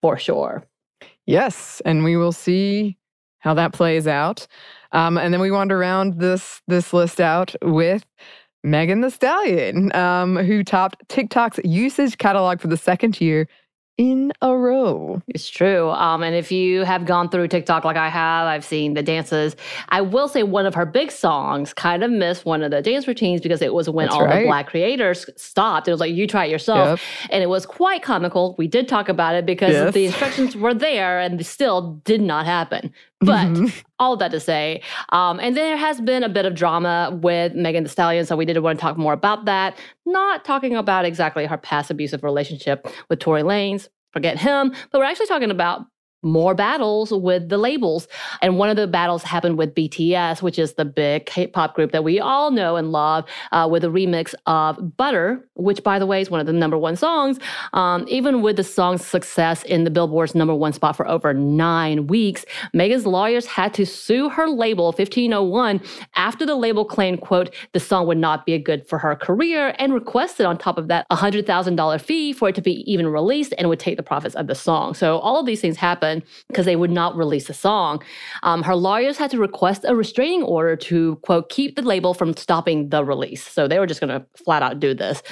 for 0.00 0.18
sure. 0.18 0.64
Yes, 1.26 1.80
and 1.84 2.04
we 2.04 2.16
will 2.16 2.32
see 2.32 2.98
how 3.44 3.54
that 3.54 3.72
plays 3.72 4.06
out. 4.08 4.46
Um, 4.92 5.18
and 5.18 5.32
then 5.32 5.40
we 5.40 5.50
wander 5.50 5.78
around 5.80 6.18
this 6.18 6.62
this 6.66 6.92
list 6.92 7.20
out 7.20 7.54
with 7.62 8.04
Megan 8.64 9.02
Thee 9.02 9.10
Stallion, 9.10 9.94
um, 9.94 10.36
who 10.36 10.64
topped 10.64 11.06
TikTok's 11.08 11.60
usage 11.64 12.16
catalog 12.18 12.60
for 12.60 12.68
the 12.68 12.76
second 12.78 13.20
year 13.20 13.46
in 13.96 14.32
a 14.42 14.56
row. 14.56 15.22
It's 15.28 15.48
true. 15.48 15.88
Um, 15.90 16.24
and 16.24 16.34
if 16.34 16.50
you 16.50 16.82
have 16.82 17.04
gone 17.06 17.28
through 17.28 17.46
TikTok 17.46 17.84
like 17.84 17.96
I 17.96 18.08
have, 18.08 18.48
I've 18.48 18.64
seen 18.64 18.94
the 18.94 19.04
dances. 19.04 19.54
I 19.90 20.00
will 20.00 20.26
say 20.26 20.42
one 20.42 20.66
of 20.66 20.74
her 20.74 20.84
big 20.84 21.12
songs 21.12 21.72
kind 21.72 22.02
of 22.02 22.10
missed 22.10 22.44
one 22.44 22.64
of 22.64 22.72
the 22.72 22.82
dance 22.82 23.06
routines 23.06 23.40
because 23.40 23.62
it 23.62 23.72
was 23.72 23.88
when 23.88 24.06
That's 24.06 24.16
all 24.16 24.24
right. 24.24 24.40
the 24.40 24.46
black 24.48 24.66
creators 24.66 25.26
stopped. 25.36 25.86
It 25.86 25.92
was 25.92 26.00
like, 26.00 26.12
you 26.12 26.26
try 26.26 26.46
it 26.46 26.50
yourself. 26.50 27.00
And 27.30 27.40
it 27.44 27.46
was 27.46 27.66
quite 27.66 28.02
comical. 28.02 28.56
We 28.58 28.66
did 28.66 28.88
talk 28.88 29.08
about 29.08 29.36
it 29.36 29.46
because 29.46 29.72
Yes. 29.74 29.94
the 29.94 30.06
instructions 30.06 30.56
were 30.56 30.74
there 30.74 31.20
and 31.20 31.44
still 31.46 32.00
did 32.04 32.20
not 32.20 32.46
happen. 32.46 32.92
But 33.24 33.48
Mhm. 33.48 33.82
all 33.98 34.16
that 34.16 34.30
to 34.32 34.40
say, 34.40 34.82
um, 35.10 35.40
and 35.40 35.56
there 35.56 35.76
has 35.76 36.00
been 36.00 36.22
a 36.22 36.28
bit 36.28 36.44
of 36.46 36.54
drama 36.54 37.18
with 37.22 37.54
Megan 37.54 37.84
Thee 37.84 37.90
Stallion, 37.90 38.26
so 38.26 38.36
we 38.36 38.44
did 38.44 38.58
want 38.58 38.78
to 38.78 38.82
talk 38.82 38.96
more 38.96 39.12
about 39.12 39.44
that. 39.46 39.78
Not 40.06 40.44
talking 40.44 40.76
about 40.76 41.04
exactly 41.04 41.46
her 41.46 41.56
past 41.56 41.90
abusive 41.90 42.22
relationship 42.22 42.86
with 43.08 43.18
Tory 43.20 43.42
Lanez, 43.42 43.88
forget 44.12 44.38
him, 44.38 44.72
but 44.90 44.98
we're 44.98 45.04
actually 45.04 45.26
talking 45.26 45.50
about 45.50 45.82
more 46.24 46.54
battles 46.54 47.12
with 47.12 47.48
the 47.48 47.58
labels. 47.58 48.08
And 48.42 48.58
one 48.58 48.70
of 48.70 48.76
the 48.76 48.86
battles 48.86 49.22
happened 49.22 49.58
with 49.58 49.74
BTS, 49.74 50.42
which 50.42 50.58
is 50.58 50.74
the 50.74 50.84
big 50.84 51.26
K-pop 51.26 51.74
group 51.74 51.92
that 51.92 52.04
we 52.04 52.18
all 52.18 52.50
know 52.50 52.76
and 52.76 52.90
love, 52.92 53.24
uh, 53.52 53.68
with 53.70 53.84
a 53.84 53.88
remix 53.88 54.34
of 54.46 54.96
Butter, 54.96 55.44
which, 55.54 55.82
by 55.82 55.98
the 55.98 56.06
way, 56.06 56.20
is 56.20 56.30
one 56.30 56.40
of 56.40 56.46
the 56.46 56.52
number 56.52 56.78
one 56.78 56.96
songs. 56.96 57.38
Um, 57.72 58.04
even 58.08 58.42
with 58.42 58.56
the 58.56 58.64
song's 58.64 59.04
success 59.04 59.62
in 59.64 59.84
the 59.84 59.90
Billboard's 59.90 60.34
number 60.34 60.54
one 60.54 60.72
spot 60.72 60.96
for 60.96 61.06
over 61.06 61.32
nine 61.34 62.06
weeks, 62.06 62.44
Megan's 62.72 63.06
lawyers 63.06 63.46
had 63.46 63.74
to 63.74 63.86
sue 63.86 64.28
her 64.28 64.48
label 64.48 64.86
1501 64.86 65.80
after 66.16 66.46
the 66.46 66.56
label 66.56 66.84
claimed, 66.84 67.20
quote, 67.20 67.54
the 67.72 67.80
song 67.80 68.06
would 68.06 68.18
not 68.18 68.46
be 68.46 68.58
good 68.58 68.86
for 68.88 68.98
her 68.98 69.14
career 69.14 69.74
and 69.78 69.92
requested 69.92 70.46
on 70.46 70.56
top 70.56 70.78
of 70.78 70.88
that 70.88 71.06
a 71.10 71.16
$100,000 71.16 72.00
fee 72.00 72.32
for 72.32 72.48
it 72.48 72.54
to 72.54 72.62
be 72.62 72.90
even 72.90 73.06
released 73.06 73.54
and 73.58 73.68
would 73.68 73.80
take 73.80 73.96
the 73.96 74.02
profits 74.02 74.34
of 74.34 74.46
the 74.46 74.54
song. 74.54 74.94
So 74.94 75.18
all 75.18 75.38
of 75.38 75.46
these 75.46 75.60
things 75.60 75.76
happened 75.76 76.13
because 76.48 76.66
they 76.66 76.76
would 76.76 76.90
not 76.90 77.16
release 77.16 77.46
the 77.46 77.54
song. 77.54 78.02
Um, 78.42 78.62
her 78.62 78.76
lawyers 78.76 79.16
had 79.16 79.30
to 79.30 79.38
request 79.38 79.84
a 79.86 79.94
restraining 79.94 80.42
order 80.42 80.76
to, 80.76 81.16
quote, 81.22 81.48
keep 81.48 81.76
the 81.76 81.82
label 81.82 82.14
from 82.14 82.36
stopping 82.36 82.90
the 82.90 83.04
release. 83.04 83.42
So 83.46 83.66
they 83.66 83.78
were 83.78 83.86
just 83.86 84.00
going 84.00 84.20
to 84.20 84.26
flat 84.44 84.62
out 84.62 84.80
do 84.80 84.94
this. 84.94 85.22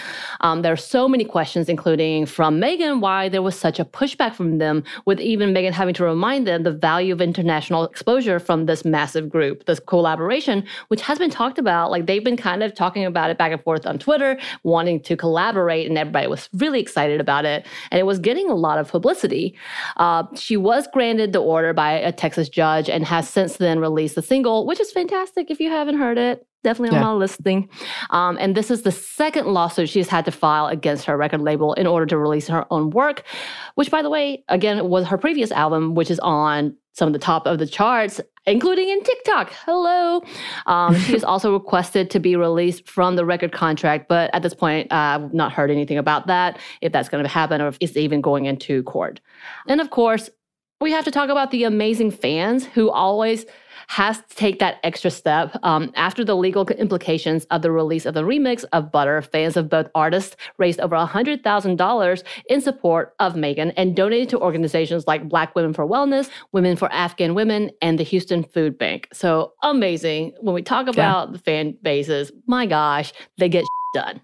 Um, 0.40 0.62
there 0.62 0.72
are 0.72 0.76
so 0.76 1.08
many 1.08 1.24
questions, 1.24 1.68
including 1.68 2.26
from 2.26 2.58
Megan, 2.58 3.00
why 3.00 3.28
there 3.28 3.42
was 3.42 3.58
such 3.58 3.78
a 3.78 3.84
pushback 3.84 4.34
from 4.34 4.58
them, 4.58 4.82
with 5.04 5.20
even 5.20 5.52
Megan 5.52 5.72
having 5.72 5.94
to 5.94 6.04
remind 6.04 6.46
them 6.46 6.62
the 6.62 6.72
value 6.72 7.12
of 7.12 7.20
international 7.20 7.84
exposure 7.84 8.38
from 8.38 8.66
this 8.66 8.84
massive 8.84 9.28
group, 9.28 9.66
this 9.66 9.80
collaboration, 9.80 10.64
which 10.88 11.02
has 11.02 11.18
been 11.18 11.30
talked 11.30 11.58
about. 11.58 11.90
Like 11.90 12.06
they've 12.06 12.24
been 12.24 12.36
kind 12.36 12.62
of 12.62 12.74
talking 12.74 13.04
about 13.04 13.30
it 13.30 13.38
back 13.38 13.52
and 13.52 13.62
forth 13.62 13.86
on 13.86 13.98
Twitter, 13.98 14.38
wanting 14.62 15.00
to 15.02 15.16
collaborate, 15.16 15.88
and 15.88 15.98
everybody 15.98 16.26
was 16.26 16.48
really 16.54 16.80
excited 16.80 17.20
about 17.20 17.44
it. 17.44 17.66
And 17.90 17.98
it 17.98 18.04
was 18.04 18.18
getting 18.18 18.48
a 18.48 18.54
lot 18.54 18.78
of 18.78 18.88
publicity. 18.88 19.54
Uh, 19.96 20.24
she 20.34 20.56
was 20.56 20.71
granted 20.92 21.32
the 21.32 21.40
order 21.40 21.72
by 21.72 21.92
a 21.92 22.12
Texas 22.12 22.48
judge 22.48 22.88
and 22.88 23.04
has 23.04 23.28
since 23.28 23.56
then 23.56 23.78
released 23.78 24.14
the 24.14 24.22
single, 24.22 24.66
which 24.66 24.80
is 24.80 24.90
fantastic 24.92 25.50
if 25.50 25.60
you 25.60 25.70
haven't 25.70 25.98
heard 25.98 26.18
it 26.18 26.46
definitely 26.62 26.96
yeah. 26.96 27.02
on 27.02 27.06
my 27.06 27.18
listing. 27.18 27.68
Um, 28.10 28.38
and 28.40 28.56
this 28.56 28.70
is 28.70 28.82
the 28.82 28.92
second 28.92 29.46
lawsuit 29.46 29.88
she's 29.88 30.08
had 30.08 30.24
to 30.26 30.30
file 30.30 30.66
against 30.66 31.04
her 31.06 31.16
record 31.16 31.40
label 31.40 31.74
in 31.74 31.86
order 31.86 32.06
to 32.06 32.18
release 32.18 32.48
her 32.48 32.66
own 32.70 32.90
work, 32.90 33.24
which, 33.74 33.90
by 33.90 34.02
the 34.02 34.10
way, 34.10 34.44
again, 34.48 34.88
was 34.88 35.06
her 35.06 35.18
previous 35.18 35.50
album, 35.52 35.94
which 35.94 36.10
is 36.10 36.20
on 36.20 36.76
some 36.94 37.06
of 37.06 37.14
the 37.14 37.18
top 37.18 37.46
of 37.46 37.58
the 37.58 37.66
charts, 37.66 38.20
including 38.46 38.88
in 38.88 39.02
TikTok. 39.02 39.50
Hello. 39.64 40.22
Um, 40.66 40.94
she 40.94 41.20
also 41.22 41.52
requested 41.54 42.10
to 42.10 42.20
be 42.20 42.36
released 42.36 42.86
from 42.86 43.16
the 43.16 43.24
record 43.24 43.52
contract, 43.52 44.08
but 44.08 44.30
at 44.34 44.42
this 44.42 44.52
point, 44.52 44.92
uh, 44.92 44.94
I've 44.96 45.32
not 45.32 45.52
heard 45.52 45.70
anything 45.70 45.96
about 45.96 46.26
that, 46.26 46.58
if 46.82 46.92
that's 46.92 47.08
going 47.08 47.24
to 47.24 47.30
happen 47.30 47.62
or 47.62 47.68
if 47.68 47.78
it's 47.80 47.96
even 47.96 48.20
going 48.20 48.44
into 48.44 48.82
court. 48.82 49.20
And 49.68 49.80
of 49.80 49.88
course, 49.90 50.28
we 50.82 50.90
have 50.90 51.04
to 51.04 51.10
talk 51.10 51.30
about 51.30 51.52
the 51.52 51.64
amazing 51.64 52.10
fans 52.10 52.66
who 52.66 52.90
always 52.90 53.46
has 53.88 54.18
to 54.18 54.36
take 54.36 54.58
that 54.58 54.78
extra 54.82 55.10
step. 55.10 55.56
Um, 55.62 55.92
after 55.94 56.24
the 56.24 56.34
legal 56.34 56.66
implications 56.68 57.44
of 57.46 57.62
the 57.62 57.70
release 57.70 58.06
of 58.06 58.14
the 58.14 58.22
remix 58.22 58.64
of 58.72 58.90
Butter, 58.90 59.22
fans 59.22 59.56
of 59.56 59.68
both 59.68 59.88
artists 59.94 60.36
raised 60.58 60.80
over 60.80 60.96
$100,000 60.96 62.22
in 62.48 62.60
support 62.60 63.14
of 63.20 63.36
Megan 63.36 63.70
and 63.72 63.94
donated 63.94 64.28
to 64.30 64.40
organizations 64.40 65.06
like 65.06 65.28
Black 65.28 65.54
Women 65.54 65.72
for 65.72 65.86
Wellness, 65.86 66.30
Women 66.52 66.76
for 66.76 66.92
Afghan 66.92 67.34
Women, 67.34 67.70
and 67.80 67.98
the 67.98 68.04
Houston 68.04 68.42
Food 68.42 68.78
Bank. 68.78 69.08
So 69.12 69.52
amazing. 69.62 70.32
When 70.40 70.54
we 70.54 70.62
talk 70.62 70.88
about 70.88 71.28
yeah. 71.28 71.32
the 71.32 71.38
fan 71.38 71.76
bases, 71.82 72.32
my 72.46 72.66
gosh, 72.66 73.12
they 73.38 73.48
get 73.48 73.64
done. 73.94 74.20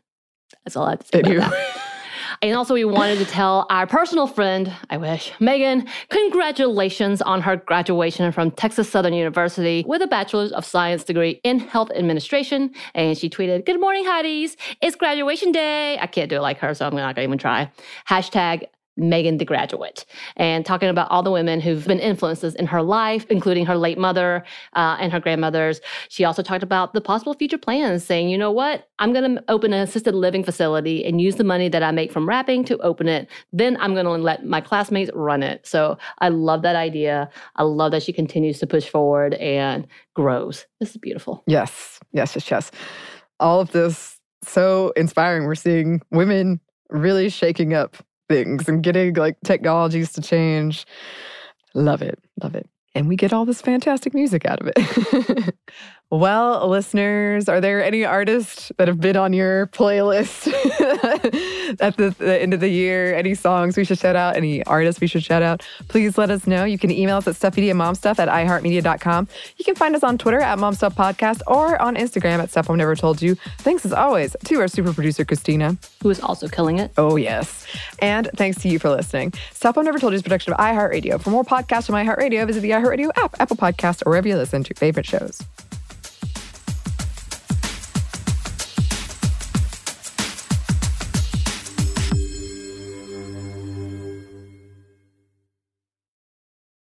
That's 0.65 0.77
all 0.77 0.87
I 0.87 0.91
have 0.91 1.05
to 1.11 1.51
say. 1.51 1.93
And 2.43 2.57
also, 2.57 2.75
we 2.75 2.85
wanted 2.85 3.19
to 3.19 3.25
tell 3.25 3.67
our 3.71 3.87
personal 3.87 4.27
friend, 4.27 4.73
I 4.91 4.97
wish, 4.97 5.33
Megan, 5.41 5.87
congratulations 6.09 7.21
on 7.23 7.41
her 7.43 7.57
graduation 7.57 8.31
from 8.33 8.51
Texas 8.53 8.89
Southern 8.89 9.13
University 9.13 9.85
with 9.87 10.03
a 10.03 10.07
Bachelor's 10.07 10.53
of 10.53 10.65
Science 10.65 11.05
degree 11.05 11.41
in 11.43 11.59
Health 11.59 11.91
Administration. 11.95 12.73
And 12.95 13.19
she 13.19 13.29
tweeted, 13.29 13.67
Good 13.67 13.81
morning, 13.81 14.05
Hotties. 14.05 14.57
It's 14.81 14.97
graduation 14.97 15.53
day. 15.53 15.99
I 15.99 16.07
can't 16.07 16.31
do 16.31 16.37
it 16.37 16.41
like 16.41 16.59
her, 16.59 16.75
so 16.75 16.87
I'm 16.87 16.95
not 16.95 17.17
going 17.17 17.27
to 17.27 17.31
even 17.31 17.39
try. 17.39 17.71
Hashtag 18.09 18.67
Megan 18.99 19.39
the 19.39 19.45
Graduate, 19.45 20.05
and 20.37 20.67
talking 20.67 20.89
about 20.89 21.11
all 21.11 21.23
the 21.23 21.31
women 21.31 21.61
who've 21.61 21.87
been 21.87 22.01
influences 22.01 22.55
in 22.57 22.67
her 22.67 22.83
life, 22.83 23.25
including 23.31 23.65
her 23.67 23.77
late 23.77 23.97
mother 23.97 24.45
uh, 24.75 24.97
and 25.01 25.13
her 25.13 25.21
grandmothers. 25.21 25.81
She 26.09 26.25
also 26.25 26.43
talked 26.43 26.63
about 26.63 26.93
the 26.93 27.01
possible 27.01 27.33
future 27.35 27.59
plans, 27.59 28.05
saying, 28.05 28.29
you 28.29 28.37
know 28.37 28.51
what, 28.51 28.89
I'm 28.99 29.13
going 29.13 29.37
to 29.37 29.45
open 29.49 29.73
an 29.73 29.81
assisted 29.81 30.15
living 30.15 30.45
facility 30.45 31.05
and 31.05 31.21
use 31.21 31.37
the 31.37 31.45
money 31.45 31.69
that 31.69 31.83
I 31.83 31.93
make 31.93 32.13
from 32.13 32.29
rapping 32.29 32.65
to 32.65 32.79
open 32.79 33.09
it. 33.09 33.29
Then 33.53 33.77
I'm 33.81 33.95
going 33.95 34.07
to 34.07 34.13
let 34.13 34.45
my 34.45 34.61
classmates 34.61 35.11
run 35.15 35.43
it. 35.43 35.67
So 35.67 35.97
I 36.19 36.29
love 36.29 36.63
that 36.63 36.77
idea. 36.77 37.31
I 37.57 37.63
love 37.63 37.93
that 37.93 38.03
she 38.03 38.13
continues 38.13 38.59
to 38.59 38.67
push 38.67 38.89
forward 38.89 39.35
and 39.35 39.87
grows. 40.15 40.67
This 40.81 40.91
is 40.91 40.97
beautiful. 40.97 41.45
Yes, 41.47 42.01
yes, 42.13 42.35
yes, 42.35 42.51
yes. 42.51 42.71
All 43.41 43.61
of 43.61 43.71
this 43.71 44.19
so 44.43 44.93
inspiring. 44.97 45.45
We're 45.45 45.55
seeing 45.55 46.01
women 46.11 46.61
really 46.91 47.29
shaking 47.29 47.75
up 47.75 47.97
things 48.29 48.69
and 48.69 48.83
getting 48.83 49.15
like 49.15 49.37
technologies 49.45 50.13
to 50.13 50.23
change. 50.23 50.87
Love 51.75 52.03
it. 52.03 52.19
Love 52.43 52.55
it. 52.55 52.69
And 52.95 53.09
we 53.09 53.17
get 53.17 53.33
all 53.33 53.45
this 53.45 53.61
fantastic 53.61 54.15
music 54.15 54.45
out 54.47 54.61
of 54.61 54.73
it. 54.75 55.55
Well, 56.11 56.67
listeners, 56.67 57.51
are 57.51 57.61
there 57.61 57.85
any 57.85 58.03
artists 58.03 58.73
that 58.79 58.89
have 58.89 58.99
been 58.99 59.17
on 59.19 59.35
your 59.35 59.67
playlist 59.67 60.47
at 61.81 61.99
the, 61.99 62.15
the, 62.19 62.41
end 62.41 62.55
of 62.55 62.61
the 62.61 62.69
year? 62.71 63.15
Any 63.15 63.35
songs 63.35 63.77
we 63.77 63.85
should 63.85 63.99
shout 63.99 64.17
out? 64.17 64.35
Any 64.35 64.65
artists 64.65 65.03
we 65.03 65.07
should 65.07 65.23
shout 65.23 65.43
out? 65.43 65.63
Please 65.89 66.17
let 66.17 66.31
us 66.31 66.47
know. 66.47 66.65
You 66.65 66.79
can 66.79 66.91
email 66.91 67.19
us 67.19 67.29
at 67.29 67.35
stuffmediamomstuff 67.35 68.19
at 68.19 68.27
iheartmedia.com. 68.27 69.29
You 69.59 69.65
can 69.67 69.75
find 69.75 69.95
us 69.95 70.03
on 70.03 70.17
Twitter 70.17 70.41
at 70.41 70.57
momstuffpodcast 70.57 71.43
or 71.47 71.81
on 71.83 71.95
Instagram 71.95 72.39
at 72.39 72.51
Stuff 72.51 72.71
I've 72.71 72.77
Never 72.79 72.97
Told 72.97 73.21
You. 73.21 73.35
Thanks 73.59 73.85
as 73.85 73.93
always 73.93 74.35
to 74.47 74.61
our 74.61 74.69
super 74.69 74.95
producer, 74.95 75.27
Christina. 75.27 75.77
Who 76.03 76.09
is 76.09 76.21
also 76.21 76.49
killing 76.49 76.79
it. 76.79 76.91
Oh, 76.97 77.17
yes. 77.17 77.67
And 77.99 78.31
thanks 78.35 78.63
to 78.63 78.71
you 78.71 78.79
for 78.79 78.89
listening. 78.89 79.35
Stuff 79.53 79.77
I've 79.77 79.85
Never 79.85 79.99
Told 79.99 80.15
You 80.15 80.17
is 80.17 80.23
production 80.23 80.55
of 80.55 80.59
iHeartRadio. 80.59 81.21
For 81.21 81.29
more 81.29 81.45
podcasts 81.45 81.85
from 81.85 81.97
iHeartRadio, 81.97 82.47
visit 82.47 82.63
the 82.63 82.71
iHeartRadio 82.71 83.11
app, 83.19 83.37
Apple 83.41 83.57
Podcast, 83.57 84.07
or 84.07 84.13
wherever 84.13 84.27
you 84.27 84.39
listen 84.39 84.65
to 84.65 84.71
your 84.71 84.77
favorite 84.77 85.05
shows. 85.05 85.43